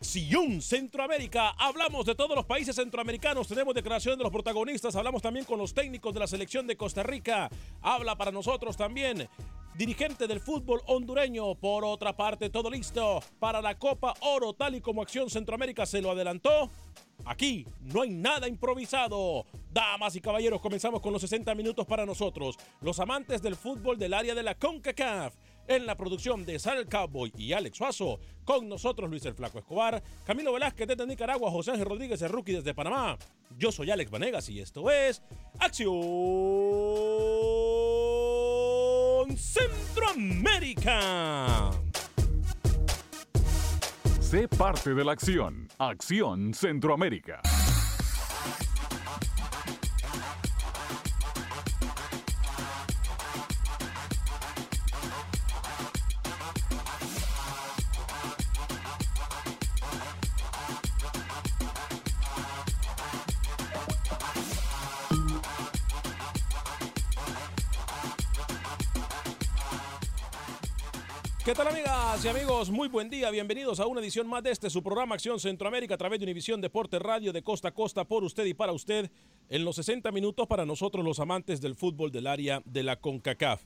[0.00, 5.44] Acción Centroamérica hablamos de todos los países centroamericanos, tenemos declaración de los protagonistas, hablamos también
[5.44, 7.50] con los técnicos de la selección de Costa Rica,
[7.82, 9.28] habla para nosotros también
[9.74, 11.54] dirigente del fútbol hondureño.
[11.54, 16.00] Por otra parte, todo listo para la Copa Oro, tal y como Acción Centroamérica se
[16.00, 16.70] lo adelantó.
[17.26, 19.44] Aquí no hay nada improvisado.
[19.70, 24.14] Damas y caballeros, comenzamos con los 60 minutos para nosotros, los amantes del fútbol del
[24.14, 25.34] área de la CONCACAF.
[25.70, 30.02] En la producción de Sal Cowboy y Alex Suazo, con nosotros Luis el Flaco Escobar,
[30.26, 33.16] Camilo Velázquez desde Nicaragua, José Ángel Rodríguez, el rookie desde Panamá.
[33.56, 35.22] Yo soy Alex Vanegas y esto es
[35.60, 35.94] Acción
[39.36, 41.70] Centroamérica.
[44.18, 45.68] Sé parte de la acción.
[45.78, 47.42] Acción Centroamérica.
[71.50, 72.70] ¿Qué tal amigas y amigos?
[72.70, 75.98] Muy buen día, bienvenidos a una edición más de este su programa Acción Centroamérica a
[75.98, 79.10] través de Univisión Deporte Radio de costa a costa por usted y para usted
[79.48, 83.64] en los 60 minutos para nosotros los amantes del fútbol del área de la CONCACAF.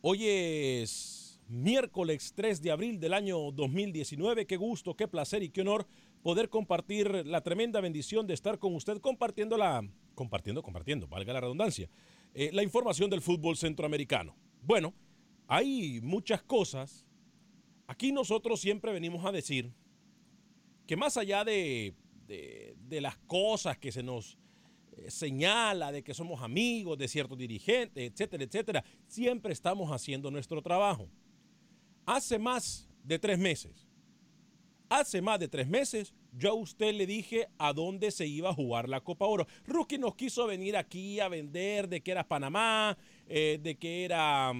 [0.00, 4.46] Hoy es miércoles 3 de abril del año 2019.
[4.46, 5.86] Qué gusto, qué placer y qué honor
[6.22, 11.42] poder compartir la tremenda bendición de estar con usted compartiendo la, compartiendo, compartiendo, valga la
[11.42, 11.90] redundancia,
[12.32, 14.34] eh, la información del fútbol centroamericano.
[14.62, 14.94] Bueno,
[15.46, 17.04] hay muchas cosas.
[17.86, 19.72] Aquí nosotros siempre venimos a decir
[20.86, 21.94] que más allá de,
[22.26, 24.38] de, las cosas que se nos
[24.96, 30.62] eh, señala, de que somos amigos de ciertos dirigentes, etcétera, etcétera, siempre estamos haciendo nuestro
[30.62, 31.08] trabajo.
[32.06, 33.88] Hace más de tres meses,
[34.88, 38.54] hace más de tres meses, yo a usted le dije a dónde se iba a
[38.54, 39.46] jugar la Copa Oro.
[39.66, 42.96] Rookie nos quiso venir aquí a vender de que era Panamá,
[43.26, 44.52] eh, de que era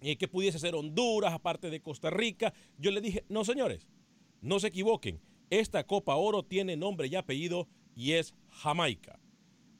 [0.00, 2.52] eh, que pudiese ser Honduras, aparte de Costa Rica.
[2.78, 3.88] Yo le dije, no señores,
[4.40, 9.18] no se equivoquen, esta Copa Oro tiene nombre y apellido y es Jamaica.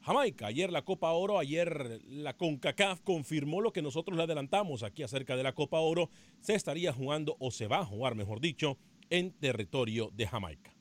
[0.01, 5.03] Jamaica, ayer la Copa Oro, ayer la CONCACAF confirmó lo que nosotros le adelantamos aquí
[5.03, 8.77] acerca de la Copa Oro, se estaría jugando o se va a jugar, mejor dicho,
[9.09, 10.73] en territorio de Jamaica.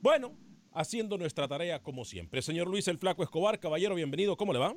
[0.00, 0.36] Bueno,
[0.72, 2.42] haciendo nuestra tarea como siempre.
[2.42, 4.74] Señor Luis el Flaco Escobar, caballero, bienvenido, ¿cómo le va?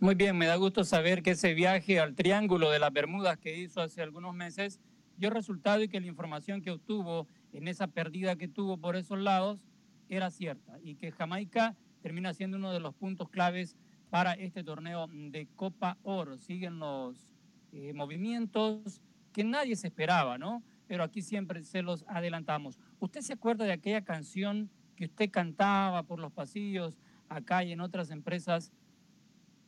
[0.00, 3.58] Muy bien, me da gusto saber que ese viaje al Triángulo de las Bermudas que
[3.58, 4.80] hizo hace algunos meses
[5.16, 9.18] dio resultado y que la información que obtuvo en esa pérdida que tuvo por esos
[9.18, 9.64] lados
[10.08, 13.76] era cierta y que Jamaica termina siendo uno de los puntos claves
[14.10, 16.36] para este torneo de Copa Oro.
[16.36, 17.28] Siguen los
[17.72, 19.00] eh, movimientos
[19.32, 20.62] que nadie se esperaba, ¿no?
[20.86, 22.78] Pero aquí siempre se los adelantamos.
[23.00, 26.98] ¿Usted se acuerda de aquella canción que usted cantaba por los pasillos
[27.28, 28.72] acá y en otras empresas?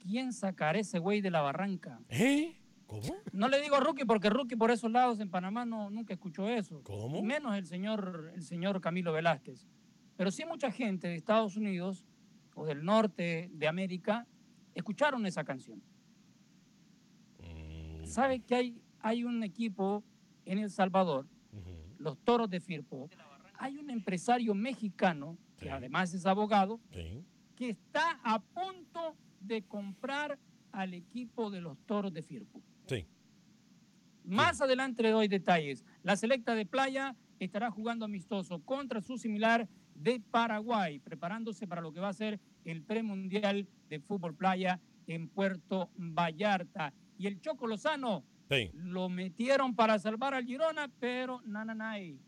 [0.05, 1.99] ¿Quién sacará ese güey de la barranca?
[2.11, 2.55] ¿Eh?
[2.87, 3.03] ¿Cómo?
[3.33, 6.83] No le digo rookie porque rookie por esos lados en Panamá no, nunca escuchó eso.
[6.83, 7.23] ¿Cómo?
[7.23, 9.67] Menos el señor, el señor Camilo Velázquez.
[10.17, 12.05] Pero sí mucha gente de Estados Unidos
[12.55, 14.27] o del norte de América
[14.75, 15.83] escucharon esa canción.
[17.39, 20.05] Mm, ¿Sabe que hay, hay un equipo
[20.45, 21.27] en El Salvador,
[21.99, 23.09] los Toros de Firpo?
[23.55, 27.25] Hay un empresario mexicano, que además es abogado, sí.
[27.57, 30.39] que está a punto de comprar
[30.73, 32.61] al equipo de los Toros de Firpo.
[32.87, 33.07] Sí.
[34.25, 35.85] Más adelante le doy detalles.
[36.03, 41.93] La selecta de playa estará jugando amistoso contra su similar de Paraguay, preparándose para lo
[41.93, 46.93] que va a ser el premundial de fútbol playa en Puerto Vallarta.
[47.19, 48.71] Y el Choco Lozano Sí.
[48.75, 52.19] lo metieron para salvar al Girona, pero nananay.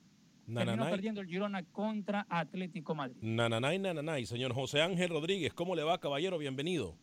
[0.46, 3.16] Terminó Nananay, perdiendo el Girona contra Atlético Madrid.
[3.20, 4.26] nananay, nananay.
[4.26, 6.38] Señor José Ángel Rodríguez, ¿cómo le va, caballero?
[6.38, 6.96] Bienvenido.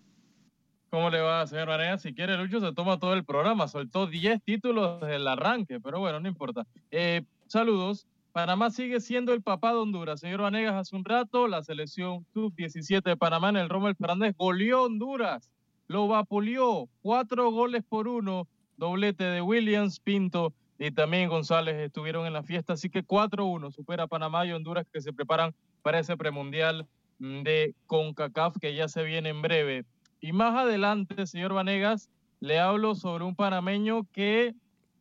[0.93, 2.03] ¿Cómo le va, señor Vanegas?
[2.03, 3.67] Si quiere, Lucho se toma todo el programa.
[3.67, 6.67] Soltó 10 títulos desde el arranque, pero bueno, no importa.
[6.91, 8.05] Eh, saludos.
[8.31, 10.19] Panamá sigue siendo el papá de Honduras.
[10.19, 14.83] Señor Vanegas, hace un rato la selección sub-17 de Panamá en el Rommel Fernández goleó
[14.83, 15.49] Honduras.
[15.87, 16.87] Lo vapuleó.
[17.01, 18.47] Cuatro goles por uno.
[18.77, 22.73] Doblete de Williams, Pinto y también González estuvieron en la fiesta.
[22.73, 26.85] Así que 4-1 supera Panamá y Honduras que se preparan para ese premundial
[27.17, 29.85] mm, de CONCACAF que ya se viene en breve.
[30.23, 32.09] Y más adelante, señor Vanegas,
[32.39, 34.55] le hablo sobre un panameño que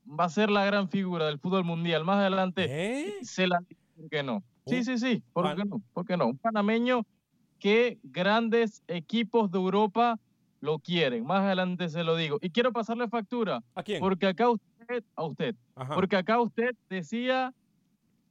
[0.05, 2.05] va a ser la gran figura del fútbol mundial.
[2.05, 3.15] Más adelante ¿Eh?
[3.23, 3.61] se la
[3.95, 4.43] ¿por qué no?
[4.67, 5.81] Sí, sí, sí, ¿por qué no?
[5.93, 6.27] ¿Por qué no?
[6.27, 7.07] Un panameño
[7.61, 10.19] que grandes equipos de Europa
[10.61, 11.25] lo quieren.
[11.25, 12.39] Más adelante se lo digo.
[12.41, 14.01] Y quiero pasarle factura, ¿A quién?
[14.01, 15.95] porque acá usted, a usted, Ajá.
[15.95, 17.55] porque acá usted decía,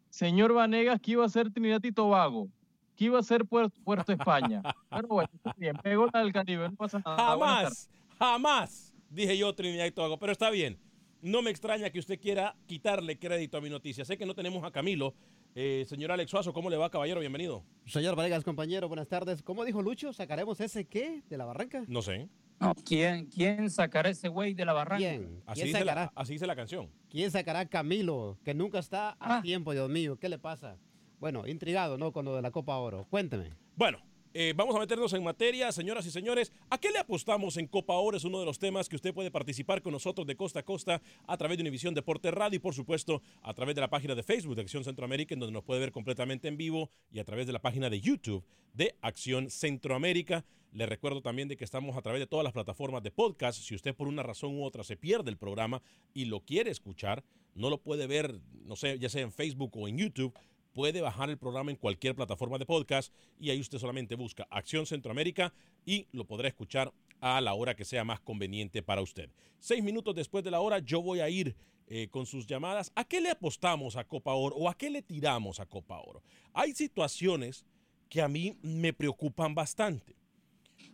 [0.10, 2.50] señor Vanegas, que iba a ser Trinidad y Tobago,
[2.96, 4.62] que iba a ser Puerto, Puerto España.
[4.90, 7.18] Pero bueno, está bien, pegó la del Caribe, no pasa nada.
[7.18, 7.90] Jamás,
[8.20, 10.78] jamás, dije yo Trinidad y Tobago, pero está bien.
[11.22, 14.04] No me extraña que usted quiera quitarle crédito a mi noticia.
[14.06, 15.14] Sé que no tenemos a Camilo.
[15.54, 17.20] Eh, señor Alex Suazo, ¿cómo le va, caballero?
[17.20, 17.64] Bienvenido.
[17.86, 19.44] Señor Vanegas, compañero, buenas tardes.
[19.44, 20.14] ¿Cómo dijo Lucho?
[20.14, 21.84] ¿Sacaremos ese qué de la barranca?
[21.88, 22.28] No sé.
[22.60, 25.00] No, ¿quién, ¿Quién sacará ese güey de la barranca?
[25.10, 25.42] ¿Quién?
[25.46, 26.02] Así ¿Quién dice, sacará?
[26.06, 26.90] la, así dice la canción.
[27.10, 29.42] ¿Quién sacará a Camilo, que nunca está a Ah.
[29.42, 30.18] tiempo, Dios mío?
[30.18, 30.78] ¿Qué le pasa?
[31.22, 32.12] Bueno, intrigado, ¿no?
[32.12, 33.06] Con lo de la Copa Oro.
[33.08, 33.54] Cuénteme.
[33.76, 34.00] Bueno,
[34.34, 36.52] eh, vamos a meternos en materia, señoras y señores.
[36.72, 38.18] ¿A qué le apostamos en Copa Oro?
[38.18, 41.00] Es uno de los temas que usted puede participar con nosotros de costa a costa
[41.28, 44.24] a través de Univisión Deporte Radio y, por supuesto, a través de la página de
[44.24, 47.46] Facebook de Acción Centroamérica, en donde nos puede ver completamente en vivo, y a través
[47.46, 50.44] de la página de YouTube de Acción Centroamérica.
[50.72, 53.62] Le recuerdo también de que estamos a través de todas las plataformas de podcast.
[53.62, 55.84] Si usted por una razón u otra se pierde el programa
[56.16, 57.24] y lo quiere escuchar,
[57.54, 60.34] no lo puede ver, no sé, ya sea en Facebook o en YouTube,
[60.74, 64.86] puede bajar el programa en cualquier plataforma de podcast y ahí usted solamente busca Acción
[64.86, 65.54] Centroamérica
[65.86, 69.30] y lo podrá escuchar a la hora que sea más conveniente para usted.
[69.60, 71.56] Seis minutos después de la hora yo voy a ir
[71.88, 72.92] eh, con sus llamadas.
[72.96, 76.24] ¿A qué le apostamos a Copa Oro o a qué le tiramos a Copa Oro?
[76.54, 77.66] Hay situaciones
[78.10, 80.16] que a mí me preocupan bastante.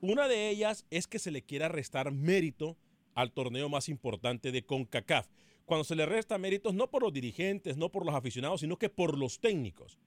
[0.01, 2.77] Una de ellas es que se le quiera restar mérito
[3.15, 5.27] al torneo más importante de CONCACAF.
[5.67, 8.88] Cuando se le resta méritos no por los dirigentes, no por los aficionados, sino que
[8.88, 10.00] por los técnicos.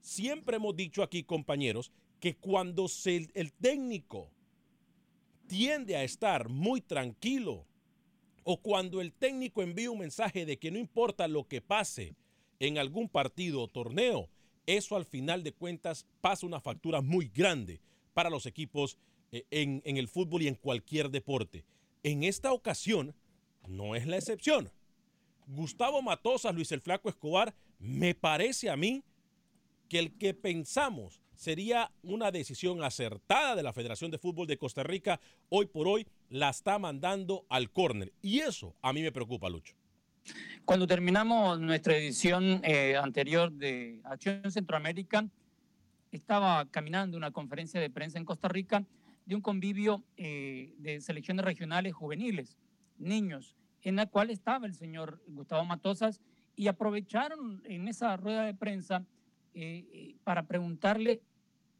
[0.00, 4.30] Siempre hemos dicho aquí, compañeros, que cuando el técnico
[5.48, 7.66] tiende a estar muy tranquilo
[8.42, 12.16] o cuando el técnico envía un mensaje de que no importa lo que pase
[12.58, 14.30] en algún partido o torneo,
[14.64, 17.82] eso al final de cuentas pasa una factura muy grande
[18.14, 18.96] para los equipos
[19.30, 21.66] eh, en el fútbol y en cualquier deporte.
[22.02, 23.14] En esta ocasión
[23.68, 24.70] no es la excepción.
[25.46, 29.04] Gustavo Matosas, Luis el Flaco Escobar, me parece a mí
[29.88, 34.82] que el que pensamos sería una decisión acertada de la Federación de Fútbol de Costa
[34.82, 38.12] Rica, hoy por hoy la está mandando al córner.
[38.22, 39.76] Y eso a mí me preocupa, Lucho.
[40.64, 45.28] Cuando terminamos nuestra edición eh, anterior de Acción Centroamérica,
[46.10, 48.84] estaba caminando una conferencia de prensa en Costa Rica
[49.26, 52.56] de un convivio eh, de selecciones regionales juveniles,
[52.98, 53.54] niños,
[53.86, 56.20] en la cual estaba el señor Gustavo Matosas
[56.56, 59.04] y aprovecharon en esa rueda de prensa
[59.54, 61.22] eh, eh, para preguntarle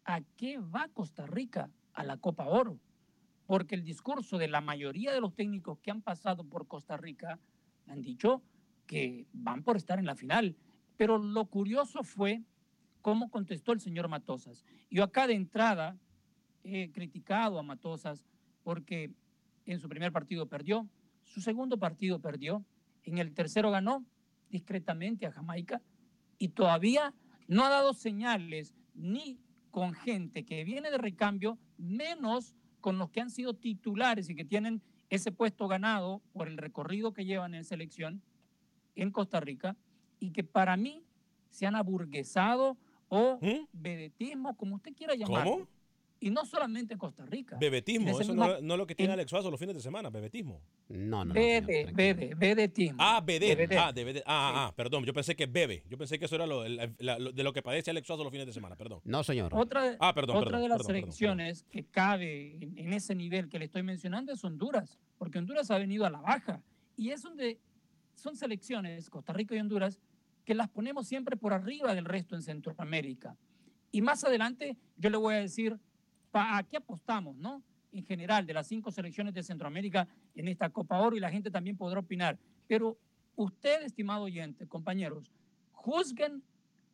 [0.04, 2.78] a qué va Costa Rica a la Copa Oro.
[3.44, 7.40] Porque el discurso de la mayoría de los técnicos que han pasado por Costa Rica
[7.88, 8.40] han dicho
[8.86, 10.54] que van por estar en la final.
[10.96, 12.44] Pero lo curioso fue
[13.02, 14.64] cómo contestó el señor Matosas.
[14.92, 15.98] Yo acá de entrada
[16.62, 18.24] he criticado a Matosas
[18.62, 19.10] porque
[19.64, 20.88] en su primer partido perdió,
[21.26, 22.64] su segundo partido perdió,
[23.04, 24.04] en el tercero ganó
[24.50, 25.82] discretamente a Jamaica
[26.38, 27.14] y todavía
[27.48, 29.38] no ha dado señales ni
[29.70, 34.44] con gente que viene de recambio, menos con los que han sido titulares y que
[34.44, 38.22] tienen ese puesto ganado por el recorrido que llevan en selección
[38.94, 39.76] en Costa Rica
[40.18, 41.04] y que para mí
[41.50, 42.76] se han aburguesado
[43.08, 43.66] o ¿Mm?
[43.72, 45.52] vedetismo, como usted quiera llamarlo.
[45.52, 45.68] ¿Cómo?
[46.18, 47.58] Y no solamente en Costa Rica.
[47.60, 50.08] Bebetismo, eso no, no es lo que tiene en- Alex Suazo los fines de semana,
[50.08, 50.62] bebetismo.
[50.88, 51.34] No, no, no.
[51.34, 52.96] Vede, vede, vedetismo.
[52.98, 53.68] Ah, bebé.
[53.78, 54.22] Ah, de bebé.
[54.24, 55.84] Ah, ah, ah, perdón, yo pensé que bebe.
[55.90, 58.22] Yo pensé que eso era lo, el- la- lo- de lo que padece Alex Suazo
[58.24, 59.00] los fines de semana, perdón.
[59.04, 59.52] No, señor.
[59.54, 62.92] Otra, de- Ah, perdón, otra perdón, de las perdón, perdón, selecciones que cabe en, en
[62.94, 66.62] ese nivel que le estoy mencionando es Honduras, porque Honduras ha venido a la baja.
[66.96, 67.60] Y es donde
[68.14, 70.00] son selecciones, Costa Rica y Honduras,
[70.46, 73.36] que las ponemos siempre por arriba del resto en Centroamérica.
[73.92, 75.78] Y más adelante yo le voy a decir
[76.38, 77.62] a qué apostamos, ¿no?
[77.92, 81.50] En general, de las cinco selecciones de Centroamérica en esta Copa Oro y la gente
[81.50, 82.38] también podrá opinar.
[82.66, 82.98] Pero
[83.36, 85.30] usted, estimado oyente, compañeros,
[85.72, 86.42] juzguen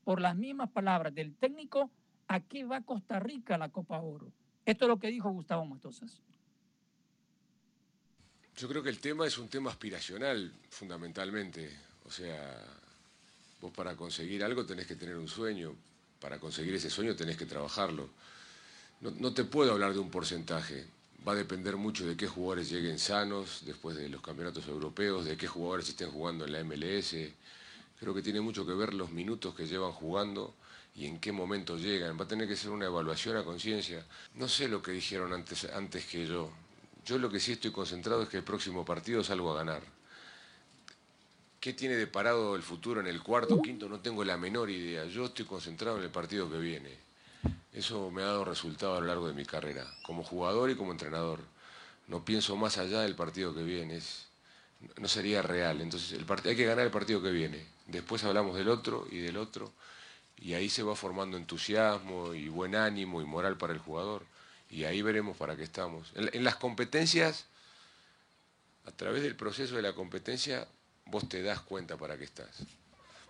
[0.04, 1.90] por las mismas palabras del técnico
[2.28, 4.32] a qué va Costa Rica la Copa Oro.
[4.64, 6.20] Esto es lo que dijo Gustavo Matosas.
[8.56, 11.70] Yo creo que el tema es un tema aspiracional, fundamentalmente.
[12.04, 12.62] O sea,
[13.60, 15.74] vos para conseguir algo tenés que tener un sueño.
[16.20, 18.10] Para conseguir ese sueño tenés que trabajarlo.
[19.02, 20.86] No, te puedo hablar de un porcentaje.
[21.26, 25.36] Va a depender mucho de qué jugadores lleguen sanos después de los campeonatos europeos, de
[25.36, 27.16] qué jugadores estén jugando en la MLS.
[27.98, 30.54] Creo que tiene mucho que ver los minutos que llevan jugando
[30.94, 32.16] y en qué momento llegan.
[32.16, 34.06] Va a tener que ser una evaluación a conciencia.
[34.36, 36.52] No sé lo que dijeron antes, antes que yo.
[37.04, 39.82] Yo lo que sí estoy concentrado es que el próximo partido salgo a ganar.
[41.58, 43.88] ¿Qué tiene de parado el futuro en el cuarto o quinto?
[43.88, 45.06] No tengo la menor idea.
[45.06, 47.11] Yo estoy concentrado en el partido que viene.
[47.72, 50.92] Eso me ha dado resultado a lo largo de mi carrera, como jugador y como
[50.92, 51.40] entrenador.
[52.06, 53.96] No pienso más allá del partido que viene.
[53.96, 54.26] Es,
[54.98, 55.80] no sería real.
[55.80, 57.64] Entonces el hay que ganar el partido que viene.
[57.86, 59.72] Después hablamos del otro y del otro.
[60.36, 64.24] Y ahí se va formando entusiasmo y buen ánimo y moral para el jugador.
[64.68, 66.12] Y ahí veremos para qué estamos.
[66.14, 67.46] En las competencias,
[68.86, 70.66] a través del proceso de la competencia,
[71.06, 72.64] vos te das cuenta para qué estás.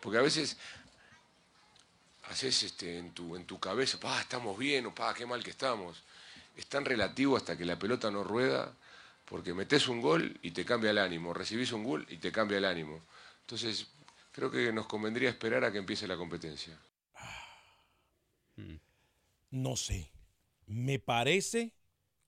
[0.01, 0.57] Porque a veces
[2.33, 5.51] haces este, en, tu, en tu cabeza, pa, estamos bien o pa, qué mal que
[5.51, 6.03] estamos.
[6.57, 8.75] Es tan relativo hasta que la pelota no rueda,
[9.27, 12.59] porque metes un gol y te cambia el ánimo, recibís un gol y te cambia
[12.59, 13.01] el ánimo.
[13.43, 13.87] Entonces,
[14.33, 16.77] creo que nos convendría esperar a que empiece la competencia.
[19.51, 20.11] No sé.
[20.67, 21.73] Me parece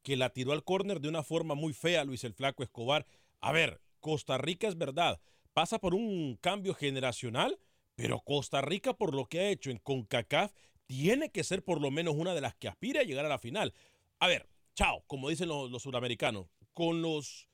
[0.03, 3.07] que la tiró al córner de una forma muy fea Luis el Flaco Escobar.
[3.41, 5.21] A ver, Costa Rica es verdad.
[5.55, 7.59] Pasa por un cambio generacional,
[7.95, 10.53] pero Costa Rica, por lo que ha hecho en CONCACAF,
[10.87, 13.39] tiene que ser por lo menos una de las que aspire a llegar a la
[13.39, 13.73] final.
[14.19, 17.49] A ver, chao, como dicen los, los suramericanos, con los,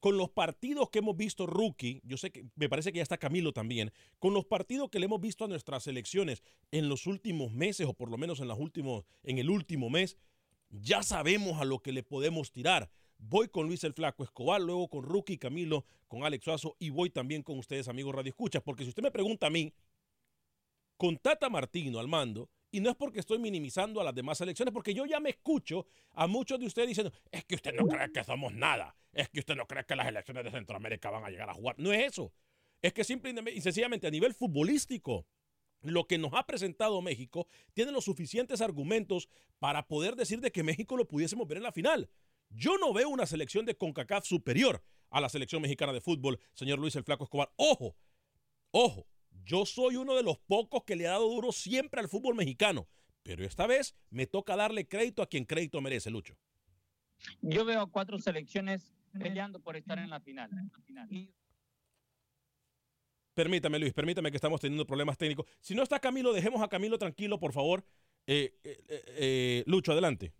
[0.00, 3.18] con los partidos que hemos visto rookie, yo sé que me parece que ya está
[3.18, 7.52] Camilo también, con los partidos que le hemos visto a nuestras selecciones en los últimos
[7.52, 10.16] meses o por lo menos en, últimos, en el último mes,
[10.70, 12.90] ya sabemos a lo que le podemos tirar.
[13.18, 17.08] Voy con Luis el Flaco Escobar, luego con Rookie Camilo, con Alex Suazo y voy
[17.08, 19.72] también con ustedes, amigos Radio Escuchas, porque si usted me pregunta a mí,
[20.96, 24.72] con Tata Martino al mando, y no es porque estoy minimizando a las demás selecciones,
[24.72, 28.12] porque yo ya me escucho a muchos de ustedes diciendo, es que usted no cree
[28.12, 31.30] que somos nada, es que usted no cree que las elecciones de Centroamérica van a
[31.30, 31.76] llegar a jugar.
[31.78, 32.32] No es eso.
[32.82, 35.26] Es que simple y sencillamente a nivel futbolístico,
[35.80, 40.62] lo que nos ha presentado México tiene los suficientes argumentos para poder decir de que
[40.62, 42.10] México lo pudiésemos ver en la final.
[42.50, 46.78] Yo no veo una selección de CONCACAF superior a la selección mexicana de fútbol, señor
[46.78, 47.52] Luis el Flaco Escobar.
[47.56, 47.96] Ojo,
[48.70, 49.06] ojo,
[49.44, 52.88] yo soy uno de los pocos que le ha dado duro siempre al fútbol mexicano,
[53.22, 56.36] pero esta vez me toca darle crédito a quien crédito merece, Lucho.
[57.40, 60.50] Yo veo a cuatro selecciones peleando por estar en la final.
[61.10, 61.30] Y
[63.36, 65.46] Permítame, Luis, permítame que estamos teniendo problemas técnicos.
[65.60, 67.84] Si no está Camilo, dejemos a Camilo tranquilo, por favor.
[68.26, 70.32] Eh, eh, eh, Lucho, adelante.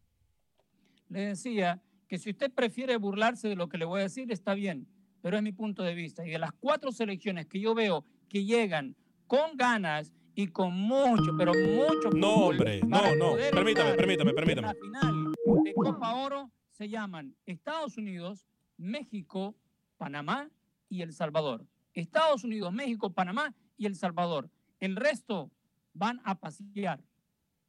[1.11, 4.55] le decía que si usted prefiere burlarse de lo que le voy a decir, está
[4.55, 4.88] bien,
[5.21, 6.26] pero es mi punto de vista.
[6.26, 11.35] Y de las cuatro selecciones que yo veo que llegan con ganas y con mucho,
[11.37, 13.37] pero mucho No, hombre, no, no.
[13.52, 14.66] Permítame, permítame, permítame.
[14.68, 15.33] La final
[15.64, 19.54] de Copa Oro se llaman Estados Unidos, México,
[19.97, 20.50] Panamá
[20.88, 21.66] y El Salvador.
[21.95, 24.50] Estados Unidos, México, Panamá y El Salvador.
[24.78, 25.50] El resto
[25.95, 27.02] van a pasear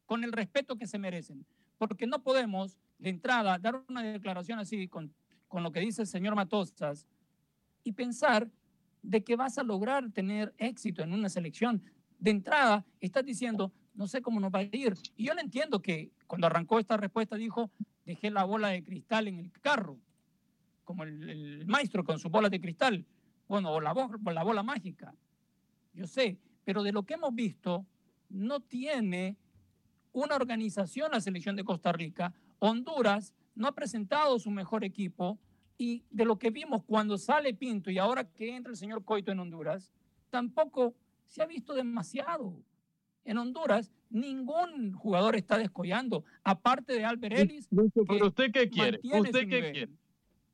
[0.04, 1.46] con el respeto que se merecen.
[1.78, 5.14] Porque no podemos, de entrada, dar una declaración así con,
[5.48, 7.06] con lo que dice el señor Matosas
[7.82, 8.50] y pensar
[9.08, 11.82] de que vas a lograr tener éxito en una selección.
[12.18, 14.92] De entrada, estás diciendo, no sé cómo nos va a ir.
[15.16, 17.70] Y yo le entiendo que cuando arrancó esta respuesta dijo,
[18.04, 19.98] dejé la bola de cristal en el carro,
[20.84, 23.06] como el, maestro con su bola de cristal,
[23.48, 25.14] bueno, o o la bola mágica.
[25.94, 27.86] Yo sé, pero de lo que hemos visto,
[28.28, 29.38] no tiene
[30.12, 32.34] una organización la selección de Costa Rica.
[32.58, 35.38] Honduras no ha presentado su mejor equipo
[35.78, 39.30] y de lo que vimos cuando sale Pinto y ahora que entra el señor Coito
[39.30, 39.92] en Honduras,
[40.28, 40.94] tampoco
[41.28, 42.60] se ha visto demasiado.
[43.24, 47.68] En Honduras ningún jugador está descollando, aparte de Albert Ellis.
[48.08, 48.98] Pero usted qué quiere?
[49.04, 49.92] ¿Usted qué quiere?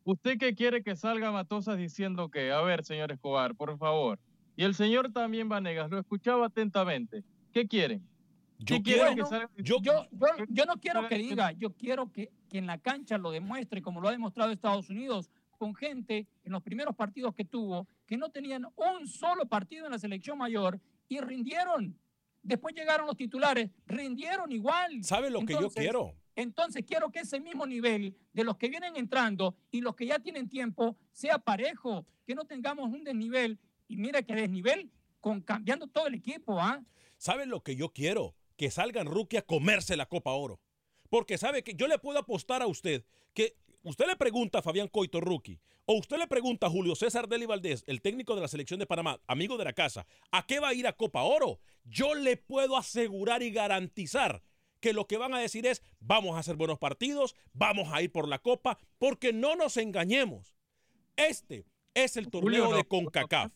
[0.05, 4.19] ¿Usted qué quiere que salga Matosas diciendo que, a ver, señor Escobar, por favor?
[4.57, 7.25] Y el señor también Vanegas, lo escuchaba atentamente.
[7.53, 8.07] ¿Qué quieren?
[8.59, 9.51] Yo, quiero, que salga?
[9.57, 10.07] yo, yo,
[10.49, 14.01] yo, no quiero que diga, yo quiero que, que en la cancha lo demuestre, como
[14.01, 18.31] lo ha demostrado Estados Unidos, con gente en los primeros partidos que tuvo, que no
[18.31, 21.99] tenían un solo partido en la selección mayor y rindieron.
[22.45, 25.03] Después llegaron los titulares, rindieron igual.
[25.03, 26.15] ¿Sabe lo que yo quiero?
[26.37, 30.21] Entonces quiero que ese mismo nivel de los que vienen entrando y los que ya
[30.21, 33.59] tienen tiempo sea parejo, que no tengamos un desnivel.
[33.89, 36.81] Y mira que desnivel con cambiando todo el equipo, ¿ah?
[37.17, 38.37] ¿Sabe lo que yo quiero?
[38.57, 40.61] Que salgan rookie a comerse la Copa Oro.
[41.11, 44.89] Porque sabe que yo le puedo apostar a usted que usted le pregunta a Fabián
[44.89, 48.49] Coito Rookie o usted le pregunta a Julio César Deli Valdés, el técnico de la
[48.49, 51.61] selección de Panamá, amigo de la casa, ¿a qué va a ir a Copa Oro?
[51.85, 54.43] Yo le puedo asegurar y garantizar
[54.81, 58.13] que lo que van a decir es, vamos a hacer buenos partidos, vamos a ir
[58.13, 60.57] por la copa, porque no nos engañemos.
[61.17, 63.53] Este es el torneo de CONCACAF.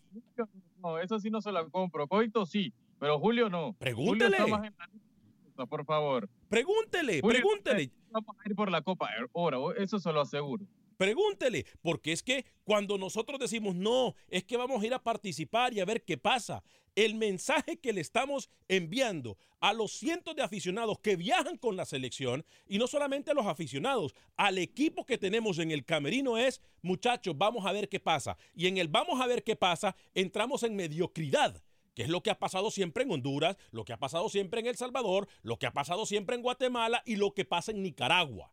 [0.78, 2.06] No, eso sí no se lo compro.
[2.08, 3.74] Coito sí, pero Julio no.
[3.78, 4.38] Pregúntele.
[5.66, 6.28] Por favor.
[6.48, 7.90] Pregúntele, pregúntele.
[8.10, 10.64] Vamos a ir por la Copa ahora, eso se lo aseguro.
[10.98, 15.72] Pregúntele, porque es que cuando nosotros decimos no, es que vamos a ir a participar
[15.72, 16.64] y a ver qué pasa.
[16.96, 21.84] El mensaje que le estamos enviando a los cientos de aficionados que viajan con la
[21.84, 26.60] selección, y no solamente a los aficionados, al equipo que tenemos en el camerino es,
[26.82, 28.36] muchachos, vamos a ver qué pasa.
[28.52, 31.62] Y en el vamos a ver qué pasa, entramos en mediocridad
[31.98, 34.68] que es lo que ha pasado siempre en Honduras, lo que ha pasado siempre en
[34.68, 38.52] El Salvador, lo que ha pasado siempre en Guatemala y lo que pasa en Nicaragua.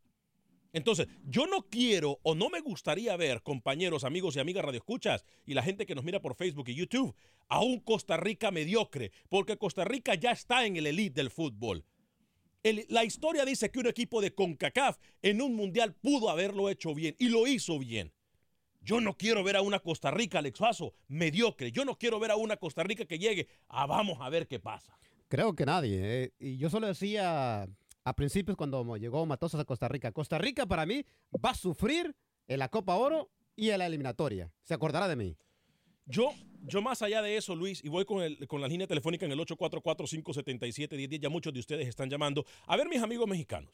[0.74, 5.54] Entonces, yo no quiero o no me gustaría ver, compañeros, amigos y amigas radioescuchas y
[5.54, 7.16] la gente que nos mira por Facebook y YouTube,
[7.48, 11.86] a un Costa Rica mediocre, porque Costa Rica ya está en el elite del fútbol.
[12.64, 17.16] la historia dice que un equipo de CONCACAF en un mundial pudo haberlo hecho bien
[17.20, 18.12] y lo hizo bien.
[18.86, 21.72] Yo no quiero ver a una Costa Rica, Alex Faso, mediocre.
[21.72, 24.60] Yo no quiero ver a una Costa Rica que llegue a vamos a ver qué
[24.60, 24.96] pasa.
[25.28, 26.00] Creo que nadie.
[26.04, 26.34] Eh.
[26.38, 27.68] Y yo solo decía
[28.04, 30.12] a principios cuando llegó Matosas a Costa Rica.
[30.12, 31.04] Costa Rica para mí
[31.44, 32.16] va a sufrir
[32.48, 34.54] en la Copa Oro y en la eliminatoria.
[34.62, 35.36] Se acordará de mí.
[36.06, 39.26] Yo, yo más allá de eso, Luis, y voy con, el, con la línea telefónica
[39.26, 42.46] en el 844-577-1010, ya muchos de ustedes están llamando.
[42.68, 43.74] A ver, mis amigos mexicanos,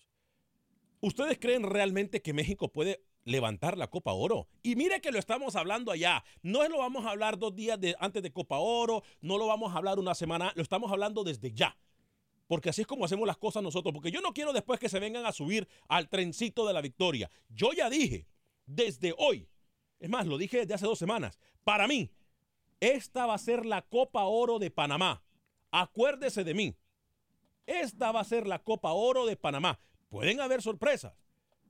[1.01, 4.47] ¿ustedes creen realmente que México puede levantar la Copa Oro.
[4.63, 6.23] Y mire que lo estamos hablando allá.
[6.41, 9.73] No lo vamos a hablar dos días de, antes de Copa Oro, no lo vamos
[9.73, 11.77] a hablar una semana, lo estamos hablando desde ya
[12.51, 14.99] porque así es como hacemos las cosas nosotros, porque yo no quiero después que se
[14.99, 17.31] vengan a subir al trencito de la victoria.
[17.47, 18.27] Yo ya dije,
[18.65, 19.47] desde hoy,
[20.01, 22.11] es más, lo dije desde hace dos semanas, para mí,
[22.81, 25.23] esta va a ser la Copa Oro de Panamá.
[25.71, 26.75] Acuérdese de mí.
[27.65, 29.79] Esta va a ser la Copa Oro de Panamá.
[30.09, 31.13] Pueden haber sorpresas,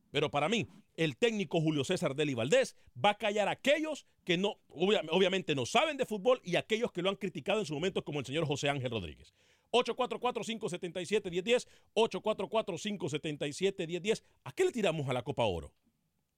[0.09, 0.67] pero para mí,
[1.03, 5.65] el técnico Julio César Deli Valdés va a callar a aquellos que no, obviamente no
[5.65, 8.45] saben de fútbol y aquellos que lo han criticado en su momento, como el señor
[8.45, 9.33] José Ángel Rodríguez.
[9.71, 14.21] 844-577-1010, 844-577-1010.
[14.43, 15.73] ¿A qué le tiramos a la Copa Oro?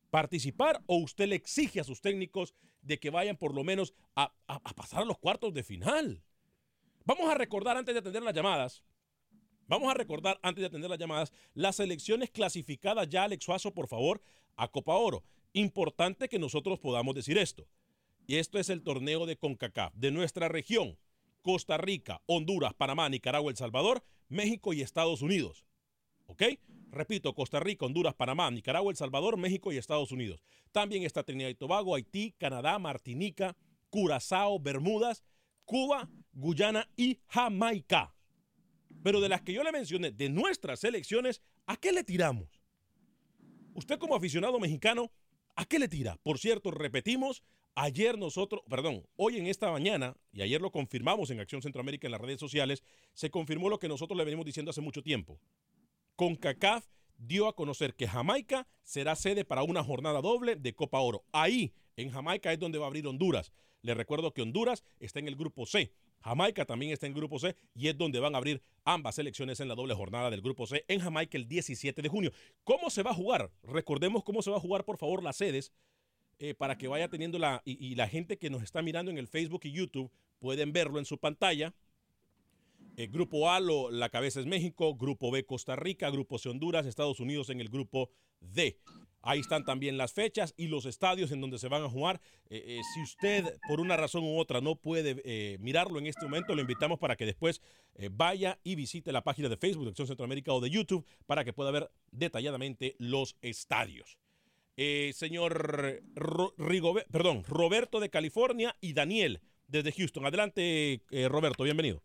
[0.09, 4.33] ¿Participar o usted le exige a sus técnicos de que vayan por lo menos a,
[4.75, 6.23] pasar a los cuartos de final?
[7.03, 8.81] Vamos a recordar antes de atender las llamadas,
[9.67, 13.87] Vamos a recordar, antes de atender las llamadas, las elecciones clasificadas ya, Alex Suazo, por
[13.87, 14.21] favor,
[14.55, 15.23] a Copa Oro.
[15.53, 17.67] Importante que nosotros podamos decir esto.
[18.25, 20.97] Y esto es el torneo de CONCACAF de nuestra región.
[21.41, 25.65] Costa Rica, Honduras, Panamá, Nicaragua, El Salvador, México y Estados Unidos.
[26.25, 26.43] ¿Ok?
[26.89, 30.43] Repito, Costa Rica, Honduras, Panamá, Nicaragua, El Salvador, México y Estados Unidos.
[30.71, 33.57] También está Trinidad y Tobago, Haití, Canadá, Martinica,
[33.89, 35.23] Curazao, Bermudas,
[35.65, 38.15] Cuba, Guyana y Jamaica.
[39.03, 42.62] Pero de las que yo le mencioné, de nuestras elecciones, ¿a qué le tiramos?
[43.73, 45.11] Usted como aficionado mexicano,
[45.55, 46.17] ¿a qué le tira?
[46.23, 47.43] Por cierto, repetimos,
[47.75, 52.11] Ayer nosotros, perdón, hoy en esta mañana, y ayer lo confirmamos en Acción Centroamérica en
[52.11, 52.83] las redes sociales,
[53.13, 55.39] se confirmó lo que nosotros le venimos diciendo hace mucho tiempo.
[56.15, 56.85] CONCACAF
[57.17, 61.23] dio a conocer que Jamaica será sede para una jornada doble de Copa Oro.
[61.31, 63.51] Ahí, en Jamaica, es donde va a abrir Honduras.
[63.81, 65.91] Les recuerdo que Honduras está en el grupo C.
[66.23, 69.59] Jamaica también está en el grupo C y es donde van a abrir ambas selecciones
[69.59, 72.31] en la doble jornada del grupo C en Jamaica el 17 de junio.
[72.63, 73.51] ¿Cómo se va a jugar?
[73.63, 75.71] Recordemos cómo se va a jugar, por favor, las sedes
[76.39, 77.61] eh, para que vaya teniendo la.
[77.65, 80.99] Y, y, la gente que nos está mirando en el Facebook y YouTube pueden verlo
[80.99, 81.73] en su pantalla.
[82.97, 84.95] Eh, grupo A, lo, la cabeza es México.
[84.95, 86.09] Grupo B, Costa Rica.
[86.09, 86.85] Grupo C, Honduras.
[86.85, 88.09] Estados Unidos en el grupo
[88.39, 88.77] D.
[89.25, 92.19] Ahí están también las fechas y los estadios en donde se van a jugar.
[92.49, 96.25] Eh, eh, si usted por una razón u otra no puede eh, mirarlo en este
[96.25, 97.61] momento, lo invitamos para que después
[98.11, 101.53] vaya y visite la página de Facebook de Acción Centroamérica o de YouTube para que
[101.53, 104.17] pueda ver detalladamente los estadios.
[104.75, 110.25] Señor Ro Rigobe perdón, Roberto de California y Daniel desde Houston.
[110.25, 112.01] Adelante, Roberto, bienvenido.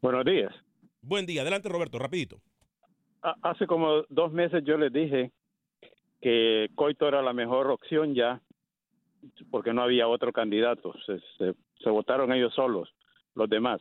[0.00, 0.54] Buenos días.
[1.02, 2.40] Buen día, adelante Roberto, rapidito.
[3.42, 5.32] Hace como dos meses yo les dije
[6.20, 8.40] que Coito era la mejor opción ya,
[9.50, 10.94] porque no había otro candidato.
[11.06, 12.92] Se, se, votaron ellos solos,
[13.34, 13.80] los demás.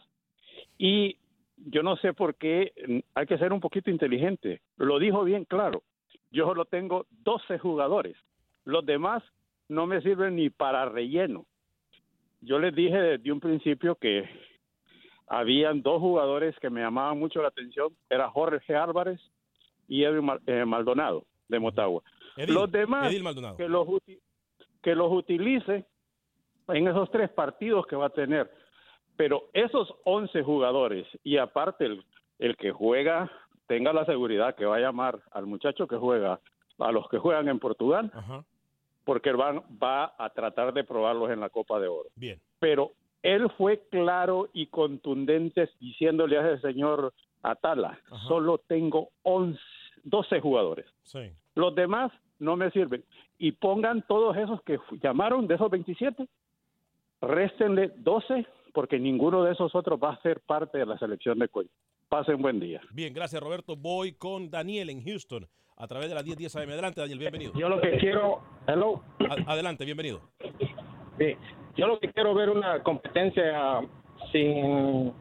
[0.77, 1.17] Y
[1.57, 4.61] yo no sé por qué hay que ser un poquito inteligente.
[4.77, 5.83] Lo dijo bien claro.
[6.31, 8.15] Yo solo tengo 12 jugadores.
[8.63, 9.23] Los demás
[9.67, 11.45] no me sirven ni para relleno.
[12.41, 14.29] Yo les dije desde un principio que
[15.27, 17.89] habían dos jugadores que me llamaban mucho la atención.
[18.09, 19.19] Era Jorge Álvarez
[19.87, 20.31] y Edwin
[20.65, 22.03] Maldonado de Motagua.
[22.43, 23.13] Edil, los demás
[23.57, 23.87] que los,
[24.81, 25.85] que los utilice
[26.69, 28.49] en esos tres partidos que va a tener.
[29.15, 32.03] Pero esos 11 jugadores y aparte el,
[32.39, 33.29] el que juega,
[33.67, 36.39] tenga la seguridad que va a llamar al muchacho que juega,
[36.79, 38.43] a los que juegan en Portugal, Ajá.
[39.03, 42.09] porque van, va a tratar de probarlos en la Copa de Oro.
[42.15, 42.39] Bien.
[42.59, 48.27] Pero él fue claro y contundente diciéndole a ese señor Atala, Ajá.
[48.27, 49.59] solo tengo 11,
[50.03, 50.85] 12 jugadores.
[51.03, 51.29] Sí.
[51.55, 53.03] Los demás no me sirven.
[53.37, 56.27] Y pongan todos esos que llamaron de esos 27,
[57.21, 61.47] réstenle 12 porque ninguno de esos otros va a ser parte de la selección de
[61.47, 61.69] Cuello.
[62.07, 62.81] Pasen buen día.
[62.91, 63.75] Bien, gracias Roberto.
[63.75, 65.47] Voy con Daniel en Houston
[65.77, 66.69] a través de la 1010 AM.
[66.69, 67.53] Adelante, Daniel, bienvenido.
[67.55, 69.03] Yo lo que quiero, hello.
[69.29, 70.21] A adelante, bienvenido.
[71.17, 71.35] Sí.
[71.77, 73.81] Yo lo que quiero ver una competencia
[74.31, 75.13] sin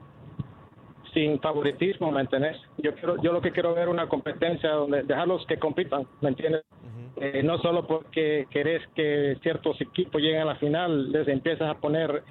[1.15, 2.57] sin favoritismo, ¿me entiendes?
[2.79, 6.65] Yo quiero, yo lo que quiero ver una competencia donde dejarlos que compitan, ¿me entiendes?
[7.21, 11.79] Eh, no solo porque querés que ciertos equipos lleguen a la final, les empiezas a
[11.79, 12.23] poner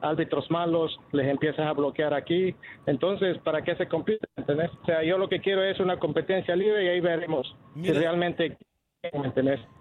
[0.00, 2.54] árbitros malos, les empiezas a bloquear aquí,
[2.86, 4.26] entonces, ¿para qué se compite?
[4.36, 4.70] ¿entendés?
[4.82, 7.94] O sea, yo lo que quiero es una competencia libre y ahí veremos Mira.
[7.94, 8.56] si realmente.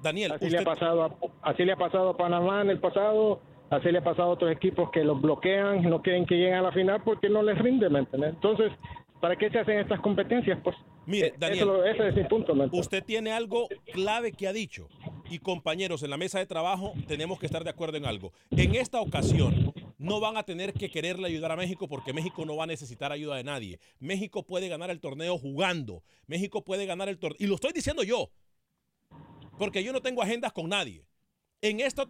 [0.04, 0.58] Daniel, así, usted...
[0.58, 3.98] le ha pasado a, así le ha pasado a Panamá en el pasado, Así le
[3.98, 7.02] ha pasado a otros equipos que los bloquean, no quieren que lleguen a la final
[7.04, 8.36] porque no les rinde, ¿me entiendes?
[8.36, 8.72] Entonces,
[9.20, 10.60] ¿para qué se hacen estas competencias?
[10.64, 10.76] Pues
[11.06, 12.56] Mire, Daniel, eso, ese es mi punto.
[12.56, 14.88] ¿me usted tiene algo clave que ha dicho
[15.30, 18.34] y compañeros en la mesa de trabajo tenemos que estar de acuerdo en algo.
[18.52, 22.56] En esta ocasión no van a tener que quererle ayudar a México porque México no
[22.56, 23.80] va a necesitar ayuda de nadie.
[24.00, 26.04] México puede ganar el torneo jugando.
[26.28, 27.38] México puede ganar el torneo.
[27.40, 28.32] Y lo estoy diciendo yo.
[29.58, 31.06] Porque yo no tengo agendas con nadie.
[31.62, 32.08] En esta,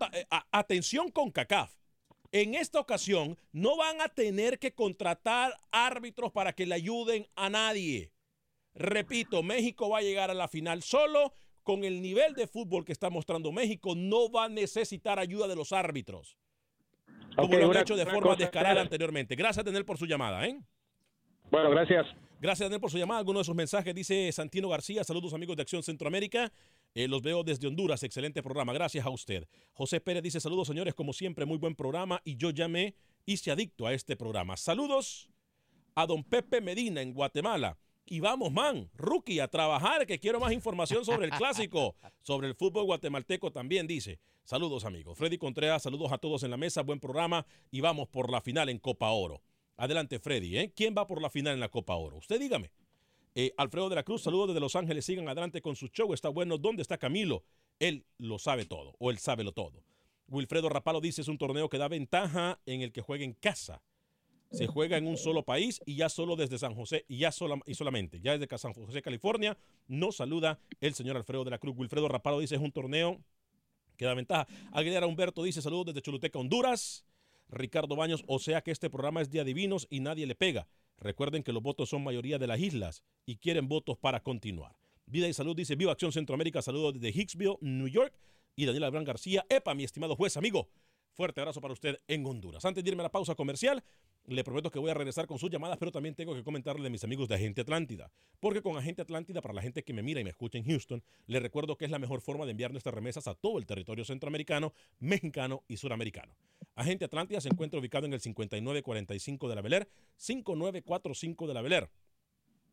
[0.51, 1.73] atención con CACAF.
[2.31, 7.49] En esta ocasión no van a tener que contratar árbitros para que le ayuden a
[7.49, 8.11] nadie.
[8.75, 11.33] Repito, México va a llegar a la final solo
[11.63, 13.95] con el nivel de fútbol que está mostrando México.
[13.95, 16.37] No va a necesitar ayuda de los árbitros.
[17.35, 19.35] Como okay, lo han una, hecho de forma descarada anteriormente.
[19.35, 20.45] Gracias, Daniel, por su llamada.
[20.45, 20.59] ¿eh?
[21.49, 22.05] Bueno, gracias.
[22.39, 23.19] Gracias, Daniel, por su llamada.
[23.19, 25.03] Algunos de sus mensajes dice Santino García.
[25.03, 26.51] Saludos, amigos de Acción Centroamérica.
[26.93, 28.03] Eh, los veo desde Honduras.
[28.03, 28.73] Excelente programa.
[28.73, 29.47] Gracias a usted.
[29.73, 30.93] José Pérez dice: Saludos, señores.
[30.93, 32.21] Como siempre, muy buen programa.
[32.23, 34.57] Y yo llamé y se adicto a este programa.
[34.57, 35.29] Saludos
[35.95, 37.77] a don Pepe Medina en Guatemala.
[38.07, 42.55] Y vamos, man, rookie, a trabajar, que quiero más información sobre el clásico, sobre el
[42.55, 44.19] fútbol guatemalteco también, dice.
[44.43, 45.17] Saludos, amigos.
[45.17, 47.47] Freddy Contreras, saludos a todos en la mesa, buen programa.
[47.71, 49.41] Y vamos por la final en Copa Oro.
[49.75, 50.57] Adelante, Freddy.
[50.57, 50.71] ¿eh?
[50.75, 52.17] ¿Quién va por la final en la Copa Oro?
[52.17, 52.69] Usted dígame.
[53.33, 55.03] Eh, Alfredo de la Cruz, saludos desde Los Ángeles.
[55.03, 56.13] Sigan adelante con su show.
[56.13, 56.59] Está bueno.
[56.59, 57.43] ¿Dónde está Camilo?
[57.79, 59.83] Él lo sabe todo, o él sabe lo todo.
[60.27, 63.81] Wilfredo Rapalo dice es un torneo que da ventaja en el que juega en casa.
[64.55, 67.59] Se juega en un solo país y ya solo desde San José, y ya sola,
[67.65, 69.57] y solamente, ya desde San José, California,
[69.89, 71.75] nos saluda el señor Alfredo de la Cruz.
[71.77, 73.19] Wilfredo Rapalo dice es un torneo
[73.97, 74.47] que da ventaja.
[74.71, 77.05] Aguilera Humberto dice saludos desde Choluteca, Honduras.
[77.49, 80.67] Ricardo Baños, o sea que este programa es de adivinos y nadie le pega.
[80.99, 84.77] Recuerden que los votos son mayoría de las islas y quieren votos para continuar.
[85.05, 88.13] Vida y Salud dice, Viva Acción Centroamérica, saludos desde Hicksville, New York.
[88.55, 89.45] y Daniel Abraham García.
[89.49, 90.69] Epa, mi estimado juez amigo.
[91.15, 92.63] Fuerte abrazo para usted en Honduras.
[92.65, 93.81] Antes de irme a la pausa comercial,
[94.27, 96.89] le prometo que voy a regresar con sus llamadas, pero también tengo que comentarle de
[96.89, 98.11] mis amigos de Agente Atlántida.
[98.39, 101.03] Porque con Agente Atlántida, para la gente que me mira y me escucha en Houston,
[101.27, 104.03] le recuerdo que es la mejor forma de enviar nuestras remesas a todo el territorio
[104.03, 106.35] centroamericano, mexicano y suramericano.
[106.75, 111.89] Agente Atlántida se encuentra ubicado en el 5945 de la Beler, 5945 de la Beler.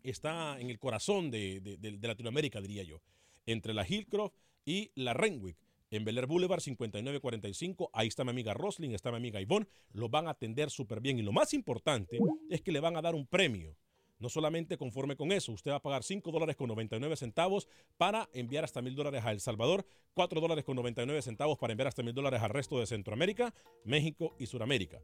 [0.02, 3.00] Está en el corazón de, de- Latinoamérica, diría yo,
[3.46, 5.56] entre la Hillcroft y la Renwick.
[5.92, 10.10] En Bel Air Boulevard 5945, ahí está mi amiga Roslyn, está mi amiga Ivonne, los
[10.10, 11.18] van a atender súper bien.
[11.18, 13.76] Y lo más importante es que le van a dar un premio.
[14.18, 18.30] No solamente conforme con eso, usted va a pagar 5 dólares con 99 centavos para
[18.32, 22.02] enviar hasta mil dólares a El Salvador, 4 dólares con 99 centavos para enviar hasta
[22.02, 23.52] mil dólares al resto de Centroamérica,
[23.84, 25.02] México y Suramérica.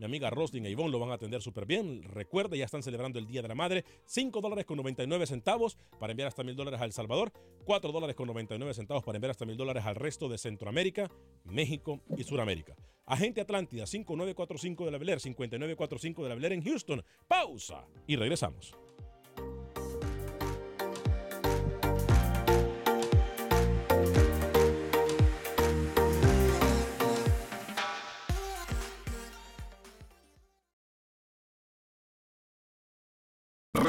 [0.00, 2.02] Mi amiga Roslyn e Ivonne lo van a atender súper bien.
[2.02, 3.84] Recuerde, ya están celebrando el Día de la Madre.
[4.06, 7.34] 5 dólares con 99 centavos para enviar hasta mil dólares a El Salvador.
[7.66, 11.10] 4 dólares con 99 centavos para enviar hasta mil dólares al resto de Centroamérica,
[11.44, 12.74] México y Suramérica.
[13.04, 17.04] Agente Atlántida 5945 de la Bel Air, 5945 de la Bel Air en Houston.
[17.28, 18.74] Pausa y regresamos.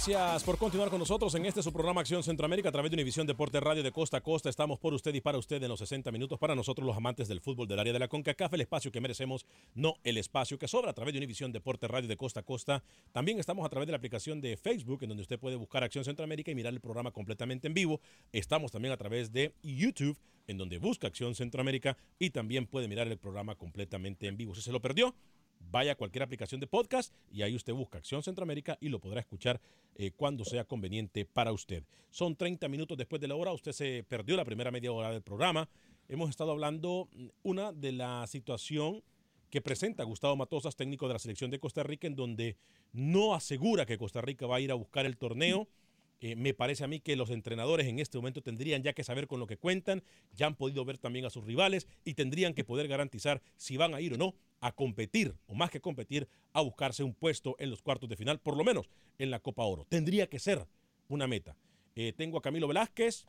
[0.00, 3.26] Gracias por continuar con nosotros en este su programa Acción Centroamérica a través de Univisión
[3.26, 4.48] Deporte Radio de Costa a Costa.
[4.48, 7.42] Estamos por usted y para usted en los 60 minutos para nosotros los amantes del
[7.42, 10.92] fútbol del área de la CONCACAF, el espacio que merecemos, no el espacio que sobra
[10.92, 12.82] a través de Univisión Deporte Radio de Costa a Costa.
[13.12, 16.02] También estamos a través de la aplicación de Facebook en donde usted puede buscar Acción
[16.02, 18.00] Centroamérica y mirar el programa completamente en vivo.
[18.32, 23.06] Estamos también a través de YouTube en donde busca Acción Centroamérica y también puede mirar
[23.06, 24.54] el programa completamente en vivo.
[24.54, 25.14] Si se lo perdió,
[25.60, 29.20] vaya a cualquier aplicación de podcast y ahí usted busca Acción Centroamérica y lo podrá
[29.20, 29.60] escuchar
[29.94, 31.84] eh, cuando sea conveniente para usted.
[32.10, 35.22] Son 30 minutos después de la hora, usted se perdió la primera media hora del
[35.22, 35.68] programa.
[36.08, 39.02] Hemos estado hablando mm, una de la situación
[39.50, 42.56] que presenta Gustavo Matosas, técnico de la selección de Costa Rica, en donde
[42.92, 45.68] no asegura que Costa Rica va a ir a buscar el torneo.
[46.20, 49.26] Eh, me parece a mí que los entrenadores en este momento tendrían ya que saber
[49.26, 50.02] con lo que cuentan,
[50.34, 53.94] ya han podido ver también a sus rivales y tendrían que poder garantizar si van
[53.94, 57.70] a ir o no a competir, o más que competir, a buscarse un puesto en
[57.70, 59.86] los cuartos de final, por lo menos en la Copa Oro.
[59.88, 60.66] Tendría que ser
[61.08, 61.56] una meta.
[61.96, 63.26] Eh, tengo a Camilo Velázquez,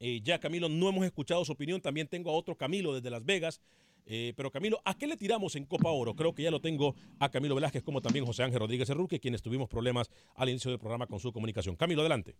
[0.00, 3.24] eh, ya Camilo no hemos escuchado su opinión, también tengo a otro Camilo desde Las
[3.24, 3.60] Vegas.
[4.08, 6.14] Eh, pero Camilo, ¿a qué le tiramos en Copa Oro?
[6.14, 9.42] Creo que ya lo tengo a Camilo Velázquez, como también José Ángel Rodríguez Cerruque, quienes
[9.42, 11.74] tuvimos problemas al inicio del programa con su comunicación.
[11.74, 12.36] Camilo, adelante.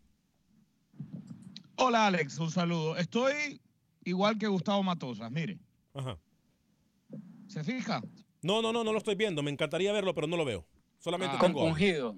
[1.77, 2.97] Hola Alex, un saludo.
[2.97, 3.61] Estoy
[4.05, 5.59] igual que Gustavo Matosas, mire.
[5.93, 6.17] Ajá.
[7.49, 8.03] ¿Se fija?
[8.43, 9.43] No, no, no, no lo estoy viendo.
[9.43, 10.65] Me encantaría verlo, pero no lo veo.
[10.99, 11.41] Solamente Ah.
[11.41, 11.61] tengo.
[11.61, 12.17] Compungido.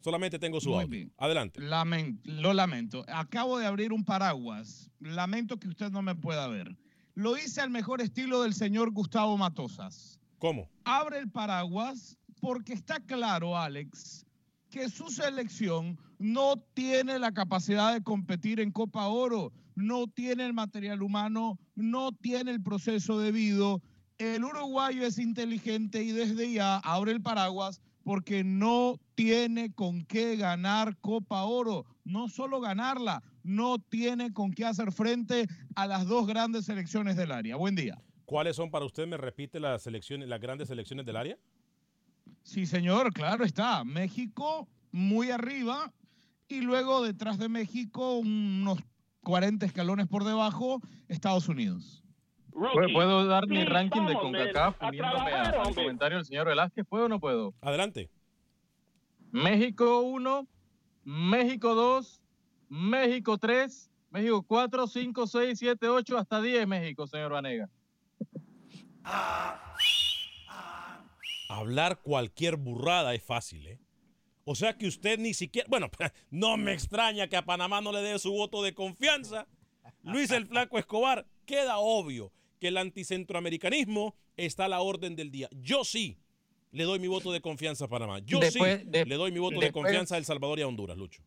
[0.00, 0.88] Solamente tengo su Muy audio.
[0.88, 1.12] bien.
[1.18, 1.60] Adelante.
[1.60, 3.04] Lo lamento.
[3.08, 4.90] Acabo de abrir un paraguas.
[5.00, 6.76] Lamento que usted no me pueda ver.
[7.16, 10.20] Lo hice al mejor estilo del señor Gustavo Matosas.
[10.38, 10.68] ¿Cómo?
[10.84, 14.26] Abre el paraguas porque está claro, Alex,
[14.68, 20.52] que su selección no tiene la capacidad de competir en Copa Oro, no tiene el
[20.52, 23.80] material humano, no tiene el proceso debido.
[24.18, 30.36] El uruguayo es inteligente y desde ya abre el paraguas porque no tiene con qué
[30.36, 36.26] ganar Copa Oro, no solo ganarla, no tiene con qué hacer frente a las dos
[36.26, 37.56] grandes selecciones del área.
[37.56, 38.00] Buen día.
[38.24, 39.06] ¿Cuáles son para usted?
[39.06, 41.38] ¿Me repite las selecciones, las grandes selecciones del área?
[42.42, 43.84] Sí, señor, claro está.
[43.84, 45.92] México muy arriba
[46.48, 48.78] y luego detrás de México unos
[49.22, 52.02] 40 escalones por debajo, Estados Unidos.
[52.50, 56.86] ¿Puedo- ¿Puedo dar mi Sí, ranking de CONCACAF uniéndome al comentario del señor Velázquez?
[56.88, 57.54] ¿Puedo o no puedo?
[57.60, 58.10] Adelante.
[59.30, 60.46] México 1,
[61.04, 62.22] México 2,
[62.68, 67.68] México 3, México 4, 5, 6, 7, 8, hasta 10 México, señor Vanega.
[71.48, 73.78] Hablar cualquier burrada es fácil, ¿eh?
[74.44, 75.90] O sea que usted ni siquiera, bueno,
[76.30, 79.46] no me extraña que a Panamá no le dé su voto de confianza.
[80.02, 85.48] Luis el Flaco Escobar, queda obvio que el anticentroamericanismo está a la orden del día.
[85.52, 86.18] Yo sí
[86.70, 88.20] le doy mi voto de confianza a Panamá.
[88.20, 90.68] Yo Después- sí de- le doy mi voto de confianza a El Salvador y a
[90.68, 91.22] Honduras, Lucho.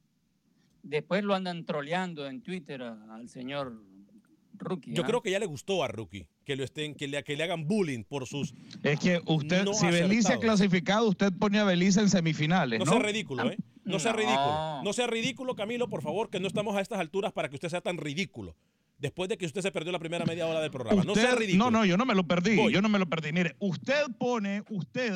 [0.84, 3.82] Después lo andan troleando en Twitter a- al señor
[4.58, 4.94] Rookie.
[4.94, 5.08] Yo ¿ah?
[5.08, 7.66] creo que ya le gustó a Rookie, que lo estén, que le, que le hagan
[7.68, 8.54] bullying por sus.
[8.84, 12.86] Es que usted, no si Belice ha clasificado, usted pone a Belice en semifinales, No
[12.86, 12.92] ¿no?
[12.94, 13.58] sea ridículo, ¿eh?
[13.86, 14.82] No sea ridículo.
[14.84, 17.70] No sea ridículo, Camilo, por favor, que no estamos a estas alturas para que usted
[17.70, 18.56] sea tan ridículo.
[19.00, 21.04] Después de que usted se perdió la primera media hora del programa.
[21.06, 21.72] no sea ridículo.
[21.72, 22.58] no, no, yo no me lo perdí.
[22.58, 22.74] Voy.
[22.74, 23.32] Yo no me lo perdí.
[23.32, 25.14] Mire, usted pone, usted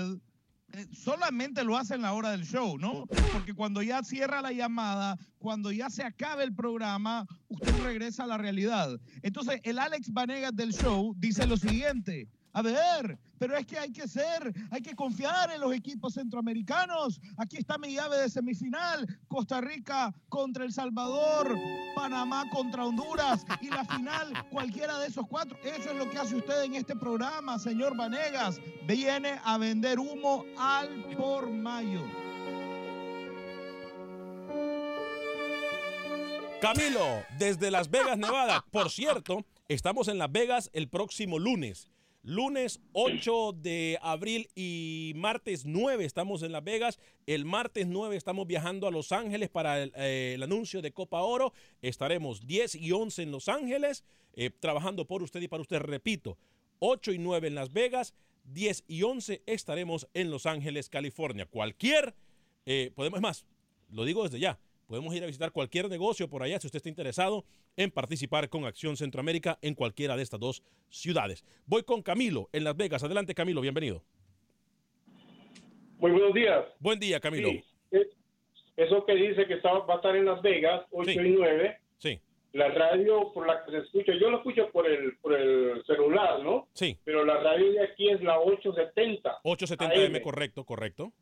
[0.92, 3.06] solamente lo hace en la hora del show, ¿no?
[3.32, 8.28] Porque cuando ya cierra la llamada, cuando ya se acabe el programa, usted regresa a
[8.28, 9.00] la realidad.
[9.22, 12.28] Entonces, el Alex Vanegas del show dice lo siguiente.
[12.54, 17.20] A ver, pero es que hay que ser, hay que confiar en los equipos centroamericanos.
[17.38, 19.08] Aquí está mi llave de semifinal.
[19.28, 21.58] Costa Rica contra El Salvador,
[21.96, 25.58] Panamá contra Honduras y la final, cualquiera de esos cuatro.
[25.64, 28.62] Eso es lo que hace usted en este programa, señor Vanegas.
[28.86, 32.02] Viene a vender humo al por mayo.
[36.62, 38.64] Camilo, desde Las Vegas, Nevada.
[38.72, 41.90] Por cierto, estamos en Las Vegas el próximo lunes.
[42.26, 46.98] Lunes 8 de abril y martes 9 estamos en Las Vegas.
[47.26, 51.22] El martes 9 estamos viajando a Los Ángeles para el, eh, el anuncio de Copa
[51.22, 51.52] Oro.
[51.82, 54.06] Estaremos 10 y 11 en Los Ángeles,
[54.36, 55.80] eh, trabajando por usted y para usted.
[55.80, 56.38] Repito,
[56.80, 58.14] 8 y 9 en Las Vegas,
[58.46, 61.46] 10 y 11 estaremos en Los Ángeles, California.
[61.46, 62.16] Cualquier,
[62.66, 63.46] eh, podemos, es más,
[63.90, 64.58] lo digo desde ya,
[64.88, 67.46] podemos ir a visitar cualquier negocio por allá si usted está interesado
[67.78, 71.44] en participar con Acción Centroamérica en cualquiera de estas dos ciudades.
[71.66, 73.04] Voy con Camilo en Las Vegas.
[73.04, 74.04] Adelante, Camilo, bienvenido.
[76.00, 76.66] Muy buenos días.
[76.80, 77.50] Buen día, Camilo.
[77.50, 77.64] Sí,
[78.76, 81.78] eso que dice que está- va a estar en Las Vegas, 8 y 9.
[81.98, 82.20] Sí.
[82.54, 86.44] La radio por la que se escucha, yo lo escucho por el, por el celular,
[86.44, 86.68] ¿no?
[86.74, 86.98] Sí.
[87.04, 89.40] Pero la radio de aquí es la 870.
[89.44, 90.22] 870M, AM.
[90.22, 91.14] correcto, correcto.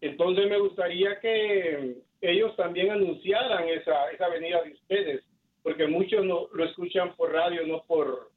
[0.00, 5.24] Entonces me gustaría que ellos también anunciaran esa, esa venida de ustedes,
[5.62, 8.30] porque muchos no, lo escuchan por radio, no por,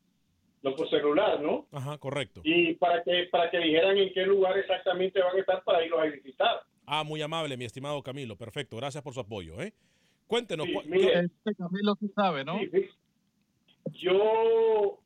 [0.62, 1.68] no por celular, ¿no?
[1.72, 2.42] Ajá, correcto.
[2.44, 6.00] Y para que, para que dijeran en qué lugar exactamente van a estar para irlos
[6.02, 6.62] a visitar.
[6.86, 8.36] Ah, muy amable, mi estimado Camilo.
[8.36, 9.62] Perfecto, gracias por su apoyo.
[9.62, 9.74] ¿eh?
[10.28, 10.66] Cuéntenos.
[10.68, 12.60] Sí, cu- mire, Este Camilo sí sabe, ¿no?
[12.60, 12.90] Sí, sí.
[14.02, 15.00] Yo,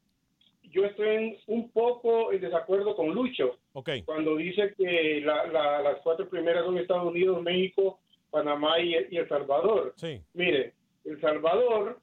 [0.72, 3.58] yo estoy en- un poco en desacuerdo con Lucho
[4.06, 8.00] cuando dice que la- la- las cuatro primeras son Estados Unidos, México,
[8.30, 9.94] Panamá y, y El Salvador.
[9.96, 10.22] Sí.
[10.34, 10.74] Mire,
[11.06, 12.00] El Salvador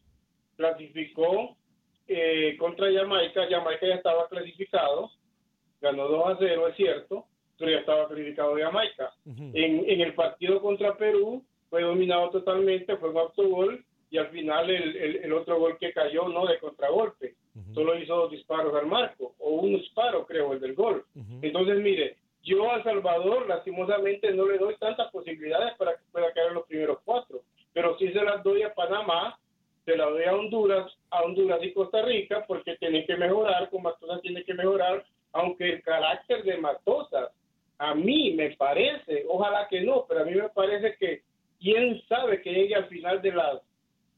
[0.57, 1.57] clasificó
[2.07, 3.47] eh, contra Jamaica.
[3.49, 5.11] Jamaica ya estaba clasificado,
[5.81, 7.25] ganó 2 a 0, es cierto,
[7.59, 9.11] pero ya estaba clasificado Jamaica.
[9.55, 14.69] En, en el partido contra Perú fue dominado totalmente, fue un autogol y al final
[14.71, 17.35] el, el- el otro gol que cayó, no de contragolpe,
[17.73, 21.05] solo hizo dos disparos al marco, o un disparo creo, el del gol.
[21.43, 26.49] Entonces, mire, yo a Salvador lastimosamente no le doy tantas posibilidades para que pueda caer
[26.49, 29.39] en los primeros cuatro, pero sí se las doy a Panamá,
[29.85, 33.83] se las doy a Honduras, a Honduras y Costa Rica, porque tienen que mejorar, con
[33.83, 37.31] Matosas tiene que mejorar, aunque el carácter de Matosas
[37.79, 41.23] a mí me parece, ojalá que no, pero a mí me parece que
[41.61, 43.61] quién sabe que llegue al final de la,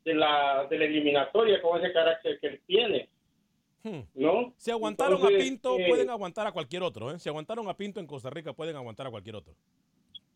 [0.04, 3.08] de la, de la eliminatoria con ese carácter que él tiene,
[4.14, 4.52] ¿no?
[4.56, 7.10] Si aguantaron a Pinto, eh, pueden aguantar a cualquier otro.
[7.10, 7.18] ¿eh?
[7.18, 9.54] Si aguantaron a Pinto en Costa Rica, pueden aguantar a cualquier otro.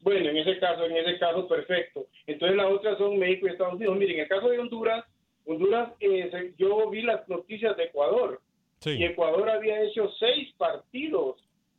[0.03, 2.07] Bueno, en ese caso, en ese caso, perfecto.
[2.27, 3.97] Entonces las otras son México y Estados Unidos.
[3.99, 5.05] Miren, en el caso de Honduras,
[5.45, 8.41] Honduras, eh, yo vi las noticias de Ecuador
[8.85, 11.37] y Ecuador había hecho seis partidos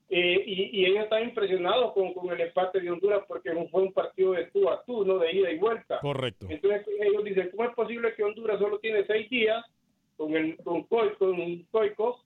[0.10, 3.94] eh, y, y ellos están impresionados con, con el empate de Honduras porque fue un
[3.94, 6.00] partido de tú a tú, no de ida y vuelta.
[6.00, 6.48] Correcto.
[6.50, 9.66] Entonces ellos dicen, ¿cómo es posible que Honduras solo tiene seis días
[10.22, 12.20] con el con, Coi- con Coico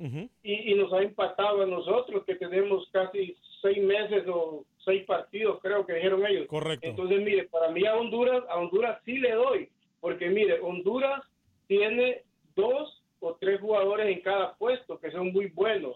[0.43, 5.59] y, y nos ha empatado a nosotros que tenemos casi seis meses o seis partidos,
[5.61, 6.45] creo que dijeron ellos.
[6.47, 6.85] Correcto.
[6.85, 9.69] Entonces, mire, para mí a Honduras, a Honduras sí le doy,
[10.01, 11.23] porque mire, Honduras
[11.67, 15.95] tiene dos o tres jugadores en cada puesto que son muy buenos.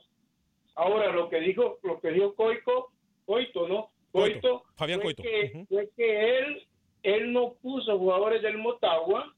[0.75, 2.93] Ahora, lo que dijo, lo que dijo Coico,
[3.25, 3.89] Coito, ¿no?
[4.13, 5.23] Coito, Fabián fue Coito.
[5.23, 6.63] que, fue que él,
[7.03, 9.35] él no puso jugadores del Motagua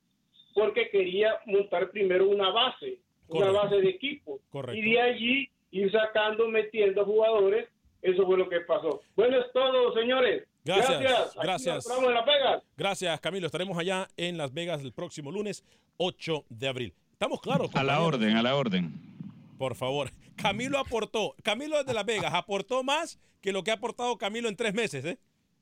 [0.54, 4.40] porque quería montar primero una base, una base de equipo.
[4.50, 4.78] Correcto.
[4.80, 7.68] Y de allí ir sacando, metiendo jugadores.
[8.02, 9.02] Eso fue lo que pasó.
[9.16, 10.44] Bueno, es todo, señores.
[10.66, 11.36] Gracias, Gracias.
[11.36, 11.76] Gracias.
[11.88, 12.64] nos vemos en Las Vegas.
[12.76, 13.46] Gracias, Camilo.
[13.46, 15.64] Estaremos allá en Las Vegas el próximo lunes
[15.98, 16.94] 8 de abril.
[17.14, 17.76] ¿Estamos claros?
[17.76, 18.92] A la orden, a la orden.
[19.58, 20.10] Por favor.
[20.36, 24.56] Camilo aportó, Camilo desde Las Vegas aportó más que lo que ha aportado Camilo en
[24.56, 25.20] tres meses, ¿eh?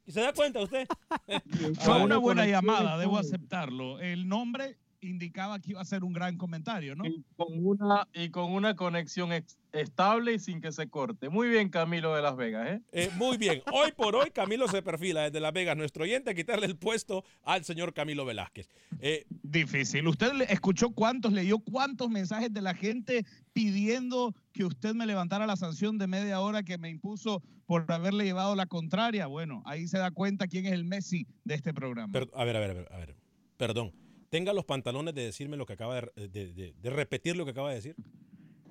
[0.10, 0.88] ¿Y se da cuenta usted?
[1.82, 4.00] Fue Ah, una buena llamada, debo aceptarlo.
[4.00, 7.06] El nombre indicaba que iba a ser un gran comentario, ¿no?
[7.06, 11.30] Y con una, y con una conexión ex- estable y sin que se corte.
[11.30, 12.82] Muy bien, Camilo de Las Vegas, ¿eh?
[12.92, 16.34] Eh, muy bien, hoy por hoy Camilo se perfila desde Las Vegas, nuestro oyente, a
[16.34, 18.68] quitarle el puesto al señor Camilo Velázquez.
[19.00, 20.08] Eh, Difícil.
[20.08, 25.56] ¿Usted escuchó cuántos, leyó cuántos mensajes de la gente pidiendo que usted me levantara la
[25.56, 29.28] sanción de media hora que me impuso por haberle llevado la contraria?
[29.28, 32.12] Bueno, ahí se da cuenta quién es el Messi de este programa.
[32.34, 33.16] a ver, a ver, a ver, a ver,
[33.58, 33.92] perdón.
[34.30, 37.52] Tenga los pantalones de decirme lo que acaba de, de- de- de repetir lo que
[37.52, 37.96] acaba de decir.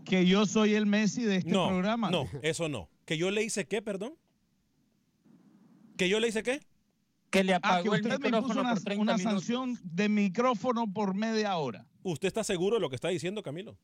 [0.05, 2.11] Que yo soy el Messi de este no, programa.
[2.11, 2.89] no, eso no.
[3.05, 4.15] ¿Que yo le hice qué, perdón?
[5.97, 6.61] ¿Que yo le hice qué?
[7.31, 9.79] Que le Ah, que apagó el usted me micrófono impuso una, por 30 una sanción
[9.83, 11.87] de micrófono por media hora.
[12.03, 13.77] ¿Usted está seguro de lo que está diciendo, Camilo?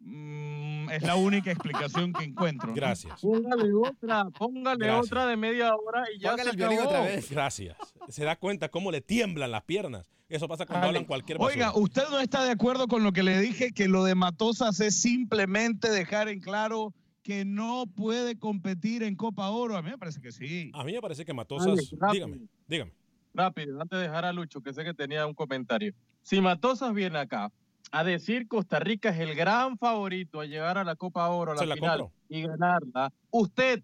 [0.00, 2.72] Mm, es la única explicación que encuentro.
[2.74, 3.20] Gracias.
[3.20, 5.06] Póngale otra, póngale Gracias.
[5.06, 6.82] otra de media hora y ya Póngale se el acabó.
[6.88, 7.30] otra vez.
[7.30, 7.76] Gracias.
[8.08, 10.10] Se da cuenta cómo le tiemblan las piernas.
[10.28, 10.98] Eso pasa cuando Ale.
[10.98, 11.54] hablan cualquier basura.
[11.70, 14.80] Oiga, usted no está de acuerdo con lo que le dije, que lo de Matosas
[14.80, 19.76] es simplemente dejar en claro que no puede competir en Copa Oro.
[19.76, 20.70] A mí me parece que sí.
[20.74, 21.68] A mí me parece que Matosas...
[22.00, 22.92] Ale, dígame, dígame.
[23.34, 25.92] Rápido, antes de dejar a Lucho, que sé que tenía un comentario.
[26.22, 27.52] Si Matosas viene acá
[27.90, 31.54] a decir Costa Rica es el gran favorito a llegar a la Copa Oro, a
[31.64, 32.12] la, final compro.
[32.28, 33.82] y ganarla, usted,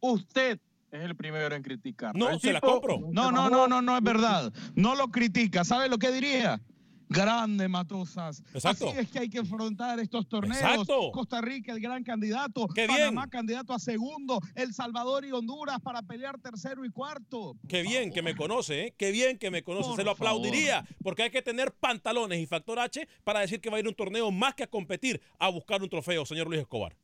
[0.00, 0.58] usted
[0.90, 2.14] es el primero en criticar.
[2.14, 3.00] No, se la compro.
[3.10, 4.52] No, no, no, no, no es verdad.
[4.74, 5.64] No lo critica.
[5.64, 6.60] ¿Sabe lo que diría?
[7.08, 8.42] Grande Matosas.
[8.52, 8.88] Exacto.
[8.88, 10.60] Así es que hay que afrontar estos torneos.
[10.60, 11.10] Exacto.
[11.12, 12.66] Costa Rica, el gran candidato.
[12.68, 13.14] Qué bien.
[13.30, 14.40] Candidato a segundo.
[14.54, 17.56] El Salvador y Honduras para pelear tercero y cuarto.
[17.68, 18.94] Qué bien que me conoce, ¿eh?
[18.96, 19.88] Qué bien que me conoce.
[19.88, 23.70] Por Se lo aplaudiría, porque hay que tener pantalones y factor H para decir que
[23.70, 26.46] va a ir a un torneo más que a competir, a buscar un trofeo, señor
[26.46, 26.96] Luis Escobar.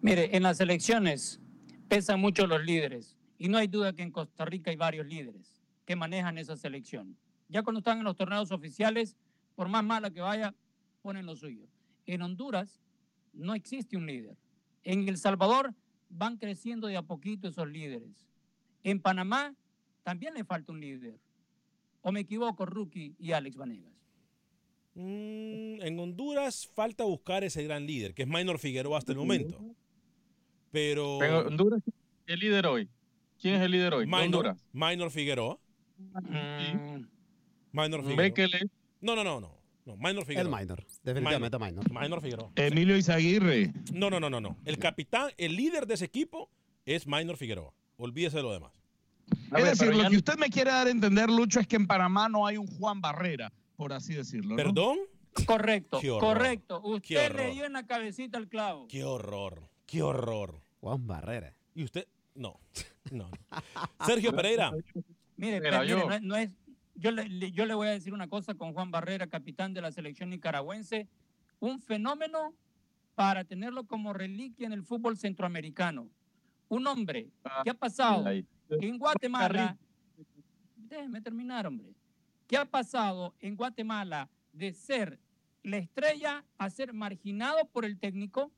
[0.00, 1.40] Mire, en las elecciones
[1.88, 5.62] pesan mucho los líderes y no hay duda que en Costa Rica hay varios líderes
[5.84, 7.16] que manejan esa selección.
[7.48, 9.16] Ya cuando están en los torneos oficiales,
[9.54, 10.54] por más mala que vaya,
[11.02, 11.66] ponen lo suyo.
[12.06, 12.80] En Honduras
[13.32, 14.36] no existe un líder.
[14.84, 15.74] En El Salvador
[16.10, 18.28] van creciendo de a poquito esos líderes.
[18.82, 19.54] En Panamá
[20.02, 21.18] también le falta un líder.
[22.02, 23.92] ¿O me equivoco, Rookie y Alex Vanegas?
[24.94, 29.58] Mm, en Honduras falta buscar ese gran líder, que es Minor Figueroa hasta el momento.
[30.70, 31.94] Pero En Honduras, ¿quién
[32.26, 32.88] es el líder hoy?
[33.40, 34.06] ¿Quién es el líder hoy?
[34.06, 34.66] Minor, Honduras.
[34.72, 35.58] Minor Figueroa.
[35.98, 37.06] Mm,
[37.72, 38.22] Minor Figueroa.
[38.22, 38.60] Bekele.
[39.00, 39.54] No, no, no, no.
[39.86, 40.58] no Minor El Figueroa.
[40.60, 40.84] minor.
[41.02, 41.84] Definitivamente minor.
[41.92, 42.50] Minor Figueroa.
[42.56, 43.72] Emilio Izaguirre.
[43.92, 44.56] No, no, no, no, no.
[44.64, 46.50] El capitán, el líder de ese equipo
[46.86, 47.72] es Minor Figueroa.
[47.96, 48.72] Olvídese de lo demás.
[49.56, 51.86] Es decir, lo ya que usted me quiere dar a entender, Lucho, es que en
[51.86, 54.50] Panamá no hay un Juan Barrera, por así decirlo.
[54.50, 54.56] ¿no?
[54.56, 54.98] ¿Perdón?
[55.46, 56.34] Correcto, Qué horror.
[56.36, 56.80] correcto.
[56.82, 58.88] Usted le dio en la cabecita el clavo.
[58.88, 59.68] Qué horror.
[59.86, 60.60] Qué horror.
[60.80, 61.54] Juan Barrera.
[61.74, 62.06] ¿Y usted?
[62.34, 62.58] No.
[63.10, 63.30] No.
[64.06, 64.72] Sergio Pereira.
[65.36, 65.84] Mire, Mira,
[66.20, 66.50] no es-
[66.98, 69.80] yo, le, le- yo le voy a decir una cosa con Juan Barrera, capitán de
[69.80, 71.08] la selección nicaragüense,
[71.60, 72.54] un fenómeno
[73.14, 76.08] para tenerlo como reliquia en el fútbol centroamericano.
[76.68, 77.30] Un hombre
[77.64, 78.24] que ha pasado
[78.70, 79.76] en Guatemala,
[80.76, 81.94] déjeme terminar, hombre,
[82.46, 85.18] que ha pasado en Guatemala de ser
[85.62, 88.50] la estrella a ser marginado por el técnico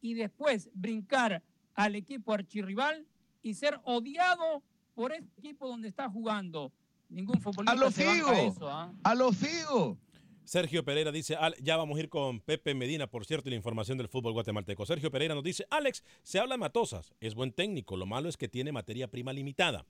[0.00, 1.42] y después brincar
[1.74, 3.06] al equipo archirrival
[3.42, 4.62] y ser odiado
[4.94, 6.72] por ese equipo donde está jugando.
[7.08, 8.48] Ningún futbolista A lo se banca Figo.
[8.52, 8.92] eso, ¿ah?
[9.04, 9.98] A lo Figo.
[10.44, 13.56] Sergio Pereira dice, "Al- ya vamos a ir con Pepe Medina, por cierto, y la
[13.56, 14.86] información del fútbol guatemalteco.
[14.86, 18.36] Sergio Pereira nos dice, Alex, se habla de Matosas, es buen técnico, lo malo es
[18.36, 19.86] que tiene materia prima limitada.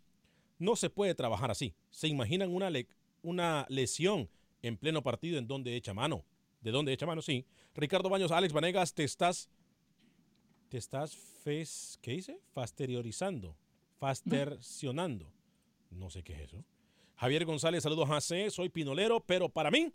[0.59, 1.75] No se puede trabajar así.
[1.91, 2.89] ¿Se imaginan una, le-
[3.23, 4.31] una lesión
[4.62, 6.25] en pleno partido en donde echa mano?
[6.62, 7.21] ¿De dónde echa mano?
[7.21, 7.45] Sí.
[7.75, 9.51] Ricardo Baños, Alex Vanegas, te estás...
[10.71, 11.14] Te estás
[11.45, 12.41] fes, ¿qué dice?
[12.53, 13.57] Fasteriorizando,
[14.01, 15.31] fastercionando.
[15.91, 16.64] No sé qué es eso.
[17.17, 19.91] Javier González, saludos a C, soy pinolero, pero para mí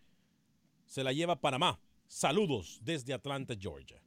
[0.88, 1.80] se la lleva Panamá.
[2.08, 4.02] Saludos desde Atlanta, Georgia.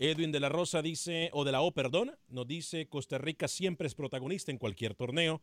[0.00, 3.86] Edwin de la Rosa dice, o de la O, perdón, nos dice, Costa Rica siempre
[3.86, 5.40] es protagonista en cualquier torneo,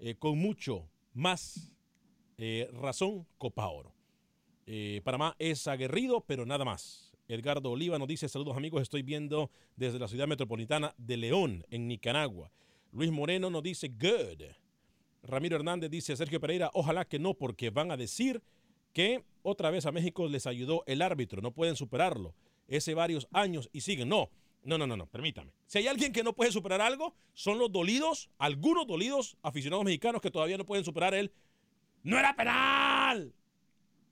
[0.00, 1.72] eh, con mucho más
[2.38, 3.94] eh, razón, Copa Oro.
[4.66, 7.12] Eh, Panamá es aguerrido, pero nada más.
[7.28, 11.86] Edgardo Oliva nos dice, saludos amigos, estoy viendo desde la ciudad metropolitana de León, en
[11.86, 12.50] Nicaragua.
[12.90, 14.42] Luis Moreno nos dice, good.
[15.24, 18.42] Ramiro Hernández dice, Sergio Pereira, ojalá que no, porque van a decir
[18.92, 22.34] que otra vez a México les ayudó el árbitro, no pueden superarlo.
[22.68, 24.08] Ese varios años y siguen.
[24.08, 24.30] No,
[24.62, 25.52] no, no, no, no, permítame.
[25.66, 30.20] Si hay alguien que no puede superar algo, son los dolidos, algunos dolidos aficionados mexicanos
[30.22, 31.32] que todavía no pueden superar el
[32.02, 33.34] ¡No era penal!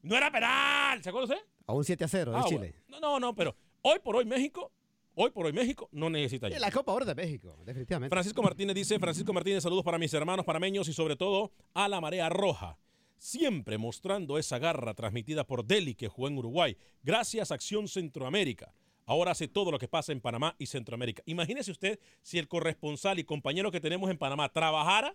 [0.03, 1.03] ¡No era penal!
[1.03, 1.47] ¿Se acuerda usted?
[1.67, 2.59] A un 7 a 0 Ah, en bueno.
[2.59, 2.75] Chile.
[2.89, 4.73] No, no, no, pero hoy por hoy México,
[5.15, 6.59] hoy por hoy México no necesita ayuda.
[6.61, 8.13] la Copa Oro de México, definitivamente.
[8.15, 12.01] Francisco Martínez dice, Francisco Martínez, saludos para mis hermanos panameños y sobre todo a la
[12.01, 12.79] marea roja.
[13.19, 16.77] siempre mostrando esa garra transmitida por Deli que jugó en Uruguay.
[17.05, 18.75] Gracias Acción Centroamérica.
[19.07, 21.23] Ahora hace todo lo que pasa en Panamá y Centroamérica.
[21.27, 25.15] Imagínese usted si el corresponsal y compañero que tenemos en Panamá trabajara,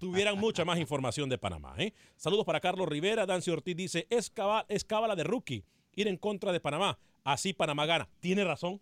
[0.00, 1.74] tuvieran mucha más información de Panamá.
[1.78, 1.92] ¿eh?
[2.16, 3.26] Saludos para Carlos Rivera.
[3.26, 5.64] Dancy Ortiz dice, es, caba- es cábala de rookie
[5.94, 6.98] ir en contra de Panamá.
[7.24, 8.08] Así Panamá gana.
[8.20, 8.80] Tiene razón.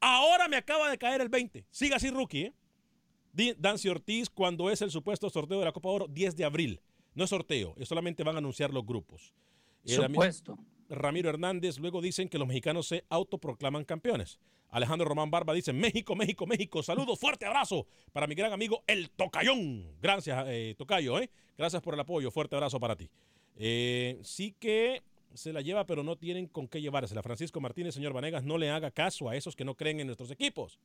[0.00, 1.64] Ahora me acaba de caer el 20.
[1.70, 2.52] Siga así, rookie.
[3.36, 3.54] ¿eh?
[3.58, 6.80] Dancy Ortiz, cuando es el supuesto sorteo de la Copa Oro, 10 de abril.
[7.14, 9.32] No es sorteo, es solamente van a anunciar los grupos.
[9.84, 10.58] Eh, Rami- Supuesto.
[10.88, 14.38] Ramiro Hernández, luego dicen que los mexicanos se autoproclaman campeones.
[14.70, 19.10] Alejandro Román Barba dice, México, México, México, saludos, fuerte abrazo para mi gran amigo El
[19.10, 19.96] Tocayón.
[20.00, 21.30] Gracias, eh, Tocayo, ¿eh?
[21.56, 23.08] Gracias por el apoyo, fuerte abrazo para ti.
[23.56, 25.02] Eh, sí que
[25.34, 27.22] se la lleva, pero no tienen con qué llevársela.
[27.22, 30.30] Francisco Martínez, señor Vanegas, no le haga caso a esos que no creen en nuestros
[30.30, 30.78] equipos.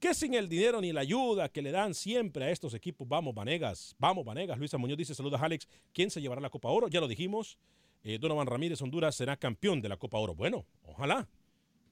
[0.00, 3.34] Que sin el dinero ni la ayuda que le dan siempre a estos equipos, vamos
[3.34, 4.58] Vanegas, vamos Vanegas.
[4.58, 6.88] Luisa Muñoz dice, saluda Alex, ¿quién se llevará la Copa Oro?
[6.88, 7.58] Ya lo dijimos.
[8.02, 10.34] Eh, Donovan Ramírez, Honduras, será campeón de la Copa Oro.
[10.34, 11.28] Bueno, ojalá,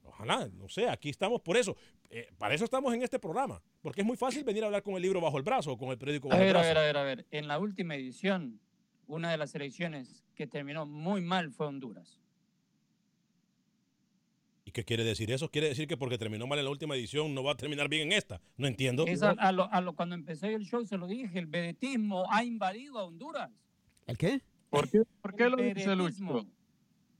[0.02, 1.76] ojalá, no sé, aquí estamos por eso.
[2.10, 4.94] Eh, para eso estamos en este programa, porque es muy fácil venir a hablar con
[4.94, 6.78] el libro bajo el brazo o con el periódico A bajo el ver, a ver,
[6.78, 7.26] a ver, a ver.
[7.30, 8.60] En la última edición,
[9.10, 12.18] una de las selecciones que terminó muy mal fue Honduras.
[14.64, 15.50] ¿Y qué quiere decir eso?
[15.50, 18.02] ¿Quiere decir que porque terminó mal en la última edición no va a terminar bien
[18.08, 18.40] en esta?
[18.56, 19.04] No entiendo.
[19.06, 22.24] Es a, a lo, a lo- cuando empecé el show se lo dije, el vedetismo
[22.30, 23.50] ha invadido a Honduras.
[24.06, 24.40] ¿El qué?
[24.68, 25.96] ¿Por qué, por qué lo dice.
[25.96, 26.46] Lucho?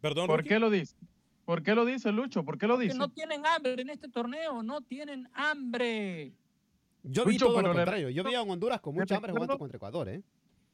[0.00, 0.48] Perdón, ¿Por Ricky.
[0.50, 0.96] qué lo dice?
[1.44, 2.44] ¿Por qué lo dice Lucho?
[2.44, 2.96] ¿Por qué lo Que dice?
[2.98, 6.32] no tienen hambre en este torneo, no tienen hambre.
[7.02, 8.10] Yo vi Lucho, todo lo contrario.
[8.10, 10.22] Yo vi a un Honduras con mucha hambre jugando contra Ecuador, ¿eh?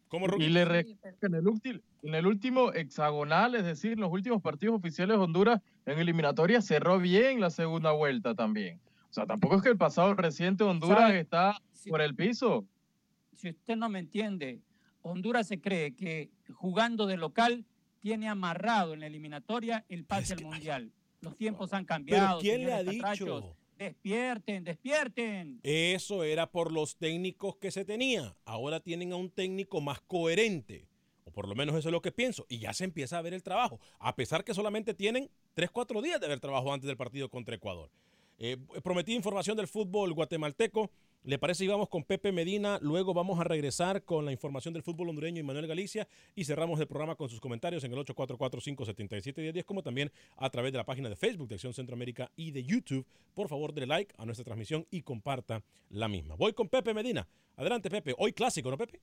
[0.09, 4.41] ¿Cómo, Y le en el, último, en el último hexagonal, es decir, en los últimos
[4.41, 8.81] partidos oficiales de Honduras en eliminatoria, cerró bien la segunda vuelta también.
[9.11, 11.21] O sea, tampoco es que el pasado reciente de Honduras ¿Sabe?
[11.21, 12.67] está por el piso.
[13.33, 14.61] Si usted no me entiende,
[15.03, 17.65] Honduras se cree que jugando de local
[18.01, 20.93] tiene amarrado en la eliminatoria el pase al mundial.
[21.21, 22.39] Los tiempos han cambiado.
[22.39, 23.45] ¿Pero quién le ha catrachos.
[23.79, 25.61] Despierten, despierten.
[25.62, 28.35] Eso era por los técnicos que se tenía.
[28.45, 30.89] Ahora tienen a un técnico más coherente.
[31.24, 32.47] O por lo menos eso es lo que pienso.
[32.49, 33.79] Y ya se empieza a ver el trabajo.
[33.99, 37.57] A pesar que solamente tienen 3, 4 días de ver trabajo antes del partido contra
[37.57, 37.91] Ecuador.
[38.39, 40.91] Eh, prometí información del fútbol guatemalteco.
[41.27, 42.79] ¿Le parece si vamos con Pepe Medina?
[42.81, 46.07] Luego vamos a regresar con la información del fútbol hondureño y Manuel Galicia.
[46.37, 50.79] Y cerramos el programa con sus comentarios en el 844-577-1010, como también a través de
[50.79, 53.05] la página de Facebook de Acción Centroamérica y de YouTube.
[53.35, 56.37] Por favor, dele like a nuestra transmisión y comparta la misma.
[56.37, 57.27] Voy con Pepe Medina.
[57.57, 58.14] Adelante, Pepe.
[58.18, 59.01] Hoy clásico, ¿no, Pepe?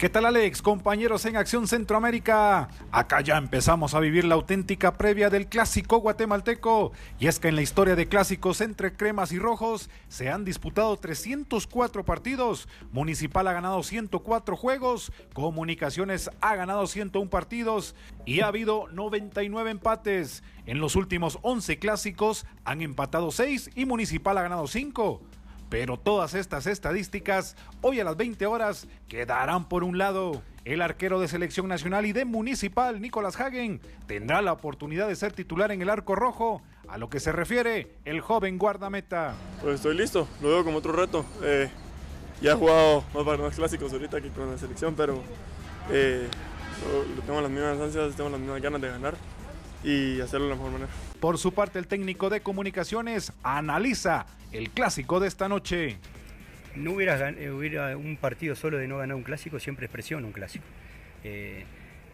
[0.00, 0.62] ¿Qué tal Alex?
[0.62, 2.68] Compañeros en Acción Centroamérica.
[2.90, 6.92] Acá ya empezamos a vivir la auténtica previa del clásico guatemalteco.
[7.18, 10.96] Y es que en la historia de clásicos entre cremas y rojos se han disputado
[10.96, 12.66] 304 partidos.
[12.92, 15.12] Municipal ha ganado 104 juegos.
[15.34, 17.94] Comunicaciones ha ganado 101 partidos.
[18.24, 20.42] Y ha habido 99 empates.
[20.64, 25.20] En los últimos 11 clásicos han empatado 6 y Municipal ha ganado 5.
[25.70, 30.42] Pero todas estas estadísticas, hoy a las 20 horas, quedarán por un lado.
[30.64, 35.32] El arquero de selección nacional y de municipal, Nicolás Hagen, tendrá la oportunidad de ser
[35.32, 39.34] titular en el arco rojo, a lo que se refiere el joven guardameta.
[39.62, 41.24] Pues estoy listo, lo veo como otro reto.
[41.42, 41.70] Eh,
[42.42, 45.22] ya he jugado más partidos clásicos ahorita que con la selección, pero
[45.90, 46.28] eh,
[47.24, 49.14] tengo las mismas ansias, tengo las mismas ganas de ganar
[49.82, 50.90] y hacerlo de la mejor manera.
[51.20, 55.96] Por su parte, el técnico de comunicaciones analiza el clásico de esta noche.
[56.76, 60.24] No hubiera, eh, hubiera un partido solo de no ganar un clásico, siempre es presión
[60.24, 60.64] un clásico.
[61.24, 61.64] Eh,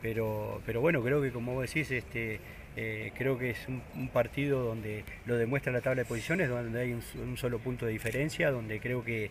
[0.03, 2.41] pero, pero bueno, creo que como vos decís, este,
[2.77, 6.81] eh, creo que es un, un partido donde lo demuestra la tabla de posiciones, donde
[6.81, 9.31] hay un, un solo punto de diferencia, donde creo que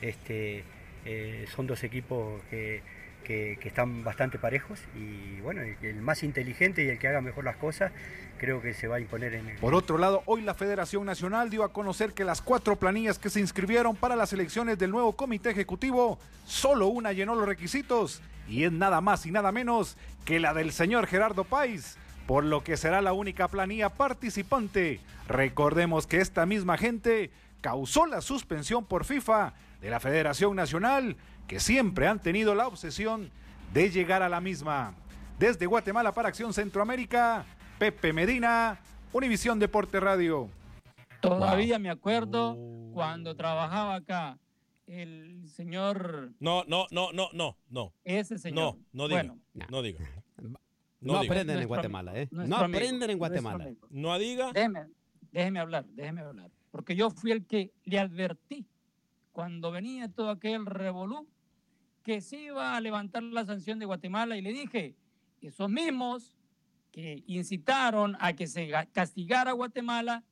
[0.00, 0.64] este,
[1.04, 2.82] eh, son dos equipos que,
[3.26, 7.44] que- están bastante parejos y bueno, el, el más inteligente y el que haga mejor
[7.44, 7.90] las cosas,
[8.38, 9.58] creo que se va a imponer en el...
[9.58, 13.30] Por otro lado, hoy la Federación Nacional dio a conocer que las cuatro planillas que
[13.30, 18.62] se inscribieron para las elecciones del nuevo comité ejecutivo, solo una llenó los requisitos y
[18.64, 21.96] es nada más y nada menos que la del señor Gerardo Páez,
[22.26, 25.00] por lo que será la única planilla participante.
[25.28, 31.16] Recordemos que esta misma gente causó la suspensión por FIFA de la Federación Nacional,
[31.46, 33.30] que siempre han tenido la obsesión
[33.72, 34.94] de llegar a la misma.
[35.38, 37.44] Desde Guatemala para Acción Centroamérica,
[37.78, 38.80] Pepe Medina,
[39.12, 40.48] Univisión Deporte Radio.
[41.20, 42.56] Todavía me acuerdo
[42.92, 44.38] cuando trabajaba acá
[44.86, 47.92] el señor, No, no, no, no, no, no.
[48.04, 48.76] ese señor.
[48.76, 49.22] No, no diga.
[49.22, 49.40] Bueno.
[49.68, 50.00] No diga.
[51.00, 51.34] No, diga.
[51.34, 52.28] aprenden en Guatemala, ¿eh?
[52.30, 53.68] No aprenden en Guatemala.
[53.90, 54.52] No diga.
[54.52, 54.86] Déjeme,
[55.32, 56.50] déjeme hablar, déjeme hablar.
[56.70, 58.66] Porque yo fui el que le advertí
[59.32, 61.28] cuando venía todo aquel revolú
[62.06, 64.94] que se iba a levantar la sanción de Guatemala y le dije,
[65.40, 66.36] esos mismos
[66.92, 70.22] que incitaron a que se ga- castigara a Guatemala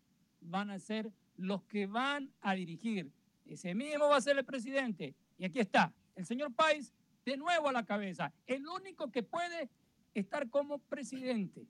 [0.40, 3.10] van a ser los que van a dirigir.
[3.44, 5.16] Ese mismo va a ser el presidente.
[5.36, 6.94] Y aquí está, el señor Páez
[7.26, 9.68] de nuevo a la cabeza, el único que puede
[10.14, 11.66] estar como presidente.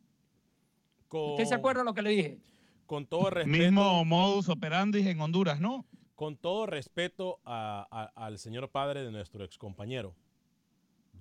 [1.08, 2.38] ¿Usted se acuerda lo que le dije?
[2.84, 3.56] Con todo respeto.
[3.56, 5.86] Mismo modus operandi en Honduras, ¿no?
[6.14, 10.14] Con todo respeto a- a- al señor padre de nuestro excompañero,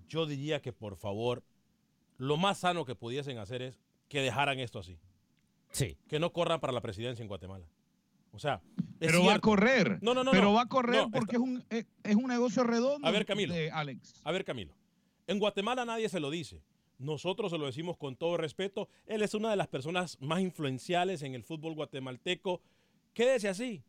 [0.07, 1.43] yo diría que por favor,
[2.17, 4.99] lo más sano que pudiesen hacer es que dejaran esto así.
[5.71, 5.97] Sí.
[6.07, 7.65] Que no corran para la presidencia en Guatemala.
[8.31, 8.61] O sea,
[8.99, 9.97] es Pero va a correr.
[10.01, 10.31] No, no, no.
[10.31, 10.53] Pero no.
[10.53, 13.07] va a correr No, porque es, un, es, es un negocio redondo.
[13.07, 13.53] A ver, Camilo.
[13.53, 14.21] de Alex.
[14.23, 14.73] A ver, Camilo.
[15.27, 16.61] En Guatemala nadie se lo dice.
[16.99, 18.87] Nosotros se lo decimos con todo respeto.
[19.07, 22.61] Él es una de las personas más influenciales en el fútbol guatemalteco.
[23.13, 23.83] Quédese así.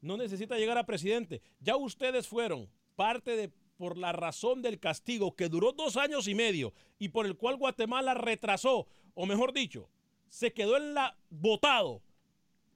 [0.00, 1.42] No necesita llegar a presidente.
[1.60, 6.34] Ya ustedes fueron parte de por la razón del castigo que duró dos años y
[6.34, 9.88] medio y por el cual Guatemala retrasó, o mejor dicho,
[10.28, 12.02] se quedó en la votado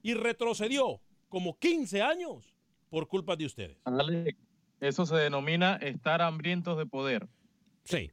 [0.02, 2.54] y retrocedió como 15 años
[2.88, 3.76] por culpa de ustedes.
[4.80, 7.28] Eso se denomina estar hambrientos de poder.
[7.84, 8.10] Sí.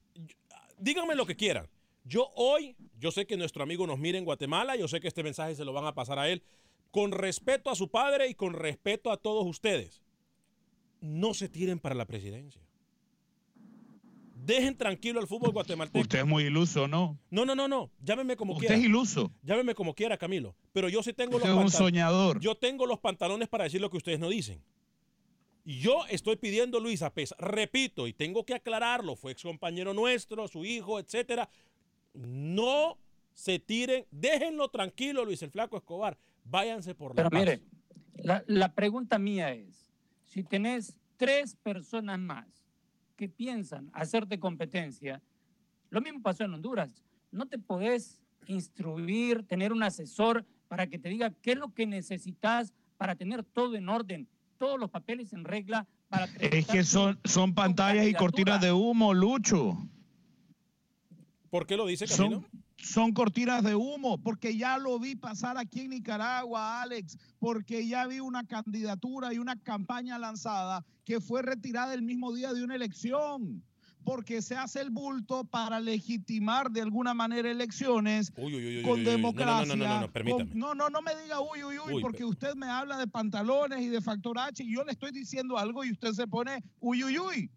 [0.78, 1.70] díganme lo que quieran.
[2.04, 5.24] Yo hoy, yo sé que nuestro amigo nos mira en Guatemala, yo sé que este
[5.24, 6.44] mensaje se lo van a pasar a él,
[6.92, 10.04] con respeto a su padre y con respeto a todos ustedes.
[11.00, 12.62] No se tiren para la presidencia.
[14.36, 16.02] Dejen tranquilo al fútbol guatemalteco.
[16.02, 17.18] Usted es muy iluso, ¿no?
[17.30, 17.92] No, no, no, no.
[18.04, 18.80] Llámeme como Usted quiera.
[18.80, 19.32] es iluso.
[19.44, 20.56] Llámeme como quiera, Camilo.
[20.74, 22.40] Pero yo sí tengo Usted los es un soñador.
[22.40, 24.64] Yo tengo los pantalones para decir lo que ustedes no dicen.
[25.64, 30.48] Y yo estoy pidiendo, Luis Apesa, repito, y tengo que aclararlo, fue ex compañero nuestro,
[30.48, 31.50] su hijo, etcétera.
[32.16, 32.98] No
[33.34, 36.18] se tiren, déjenlo tranquilo, Luis el Flaco Escobar.
[36.52, 37.40] Váyanse por la Pero paz.
[37.40, 37.62] mire,
[38.16, 39.92] la, la pregunta mía es,
[40.26, 42.46] si tenés tres personas más
[43.16, 45.22] que piensan hacerte competencia,
[45.90, 51.10] lo mismo pasó en Honduras, no te podés instruir, tener un asesor para que te
[51.10, 54.28] diga qué es lo que necesitas para tener todo en orden,
[54.58, 59.14] todos los papeles en regla para Es que son, son pantallas y cortinas de humo,
[59.14, 59.78] Lucho.
[61.50, 62.42] ¿Por qué lo dice Camilo?
[62.42, 62.48] Son,
[62.84, 68.08] son cortinas de humo, porque ya lo vi pasar aquí en Nicaragua, Alex, porque ya
[68.08, 72.76] vi una candidatura y una campaña lanzada que fue retirada el mismo día de una
[72.76, 73.64] elección,
[74.04, 78.84] porque se hace el bulto para legitimar de alguna manera elecciones Uy, uy, uy, uy,
[78.84, 79.76] con democracia.
[79.76, 82.26] No, no, no, no, no, con- no, no, no me diga uy, uy, Uy, porque
[82.26, 85.84] usted me habla de pantalones y de factor H y yo le estoy diciendo algo
[85.86, 87.52] y usted se pone uy, uy, uy.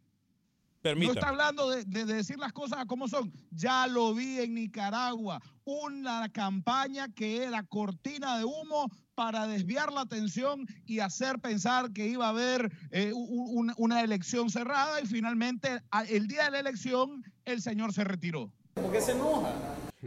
[0.84, 3.32] No está hablando de, de- de decir las cosas como son.
[3.50, 5.40] Ya lo vi en Nicaragua.
[5.64, 12.06] Una campaña que era cortina de humo para desviar la atención y hacer pensar que
[12.08, 17.62] iba a haber eh, una elección cerrada y finalmente el día de la elección el
[17.62, 18.52] señor se retiró.
[18.74, 19.54] ¿Por qué se enoja?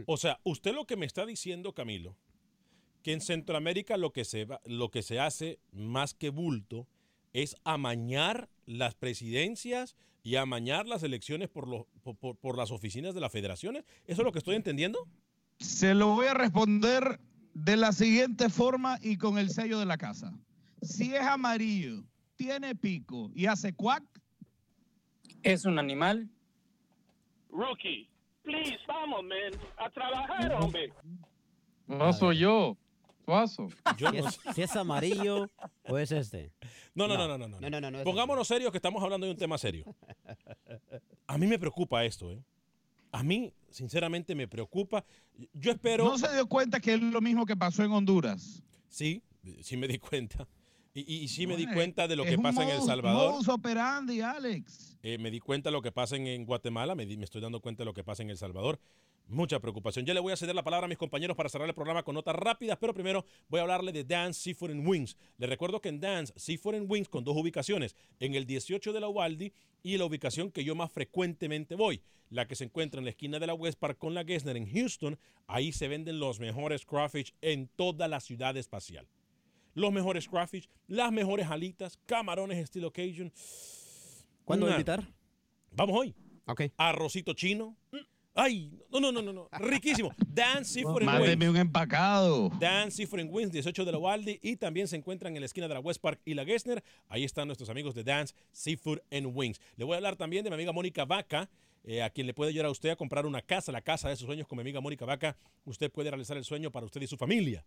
[0.06, 2.16] O sea, usted lo que me está diciendo, Camilo,
[3.02, 6.86] que en Centroamérica lo que se, va- lo que se hace más que bulto
[7.32, 9.96] es amañar las presidencias
[10.28, 13.84] y amañar las elecciones por, los- por, por- por las oficinas de las federaciones.
[14.04, 15.08] ¿Eso es lo que estoy entendiendo?
[15.58, 17.18] Se lo voy a responder
[17.54, 20.38] de la siguiente forma y con el sello de la casa.
[20.82, 22.04] Si es amarillo,
[22.36, 24.04] tiene pico y hace cuac,
[25.42, 26.28] ¿Es un animal?
[27.50, 28.06] Rookie,
[28.42, 30.92] please, vamos, man, a trabajar, hombre.
[31.86, 32.76] No soy yo,
[33.28, 33.68] Suazo.
[33.98, 35.50] Yo Si es, si es amarillo,
[35.86, 36.50] o es este.
[36.94, 37.48] No, no, no, no, no.
[37.48, 39.84] no, No, no, no, no, Pongámonos serios que estamos hablando de un tema serio.
[41.26, 42.42] A mí me preocupa esto, ¿eh?
[43.12, 45.04] A mí, sinceramente, me preocupa.
[45.52, 46.04] Yo espero...
[46.04, 48.62] no se dio cuenta que es lo mismo que pasó en Honduras.
[48.88, 49.22] Sí,
[49.60, 50.48] sí me di cuenta.
[50.94, 53.30] Y, y- y sí me di cuenta de lo que pasa en El modus- Salvador.
[53.32, 54.96] modus operandi, Alex.
[55.02, 57.42] Eh, me di cuenta de lo que pasa en, en Guatemala, me, di- me estoy
[57.42, 58.80] dando cuenta de lo que pasa en El Salvador.
[59.30, 60.06] Mucha preocupación.
[60.06, 62.14] Ya le voy a ceder la palabra a mis compañeros para cerrar el programa con
[62.14, 65.18] notas rápidas, pero primero voy a hablarle de Dance Seafood and Wings.
[65.36, 69.00] Le recuerdo que en Dance Seafood and Wings, con dos ubicaciones, en el 18 de
[69.00, 69.52] la Ubaldi
[69.82, 72.00] y la ubicación que yo más frecuentemente voy,
[72.30, 74.66] la que se encuentra en la esquina de la West Park con la Gessner en
[74.72, 79.06] Houston, ahí se venden los mejores crawfish en toda la ciudad espacial.
[79.74, 83.30] Los mejores crawfish, las mejores alitas, camarones estilo Cajun.
[84.46, 84.78] ¿Cuándo va a Nah.
[84.80, 85.06] invitar?
[85.72, 86.14] Vamos hoy.
[86.46, 86.62] Ok.
[86.78, 87.76] Arrocito chino.
[88.40, 89.48] Ay, no, no, no, no, no.
[89.58, 90.14] Riquísimo.
[90.28, 91.50] Dan Seafood and Mándeme Wings.
[91.50, 92.50] un empacado.
[92.60, 94.38] Dan Seafood and Wings, 18 de la Waldi.
[94.42, 96.84] Y también se encuentran en la esquina de la West Park y la Gessner.
[97.08, 99.60] Ahí están nuestros amigos de Dance Seafood and Wings.
[99.76, 101.50] Le voy a hablar también de mi amiga Mónica Vaca,
[101.82, 104.14] eh, a quien le puede ayudar a usted a comprar una casa, la casa de
[104.14, 105.36] sus sueños con mi amiga Mónica Vaca.
[105.64, 107.64] Usted puede realizar el sueño para usted y su familia.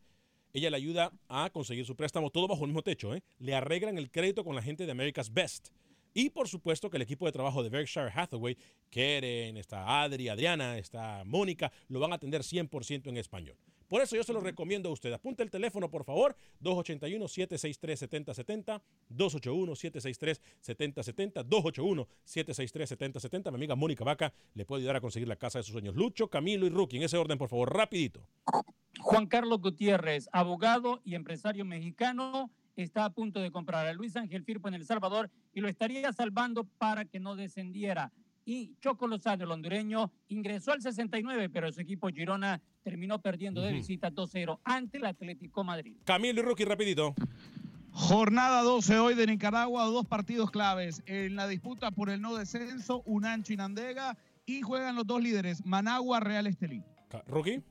[0.54, 3.14] Ella le ayuda a conseguir su préstamo todo bajo el mismo techo.
[3.14, 3.24] ¿eh?
[3.40, 5.70] Le arreglan el crédito con la gente de America's Best.
[6.14, 8.57] Y por supuesto que el equipo de trabajo de Berkshire Hathaway,
[8.89, 13.57] Keren, está Adri, Adriana, está Mónica, lo van a atender 100% en español.
[13.91, 15.12] Por eso yo se lo recomiendo a usted.
[15.12, 21.45] Apunte el teléfono, por favor, 281-763-7070, 281-763-7070,
[22.26, 23.51] 281-763-7070.
[23.51, 25.93] Mi amiga Mónica Vaca le puede ayudar a conseguir la casa de sus sueños.
[25.93, 28.26] Lucho, Camilo y Rookie, en ese orden, por favor, rapidito.
[29.01, 34.44] Juan Carlos Gutiérrez, abogado y empresario mexicano, está a punto de comprar a Luis Ángel
[34.44, 38.12] Firpo en El Salvador y lo estaría salvando para que no descendiera.
[38.44, 43.72] Y Choco Lozano, el hondureño, ingresó al 69, pero su equipo Girona terminó perdiendo de
[43.72, 45.98] visita 2-0 ante el Atlético Madrid.
[46.06, 47.14] Camilo y Rookie, rapidito.
[47.92, 51.04] Jornada 12 hoy de Nicaragua, dos partidos claves.
[51.06, 54.18] En la disputa por el no descenso, Unancho y Nandega.
[54.46, 56.84] Y juegan los dos líderes, Managua, Real Estelí.
[57.28, 57.62] Rookie.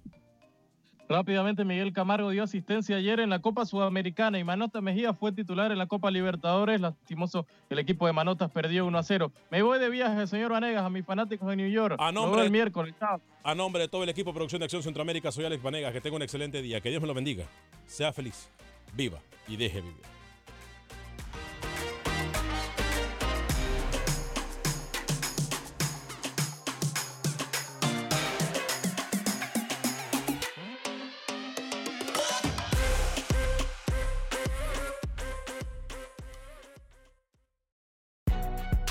[1.14, 5.72] Rápidamente, Miguel Camargo dio asistencia ayer en la Copa Sudamericana y Manota Mejía fue titular
[5.72, 6.80] en la Copa Libertadores.
[6.80, 9.32] Lastimoso, el equipo de Manotas perdió 1 a 0.
[9.50, 11.96] Me voy de viaje, señor Vanegas, a mis fanáticos de New York.
[11.98, 12.94] A nombre- el miércoles.
[13.00, 13.20] Chao.
[13.42, 15.92] A nombre de todo el equipo de producción de Acción Centroamérica, soy Alex Vanegas.
[15.92, 16.80] Que tenga un excelente día.
[16.80, 17.44] Que Dios me lo bendiga.
[17.86, 18.48] Sea feliz,
[18.94, 20.19] viva y deje vivir.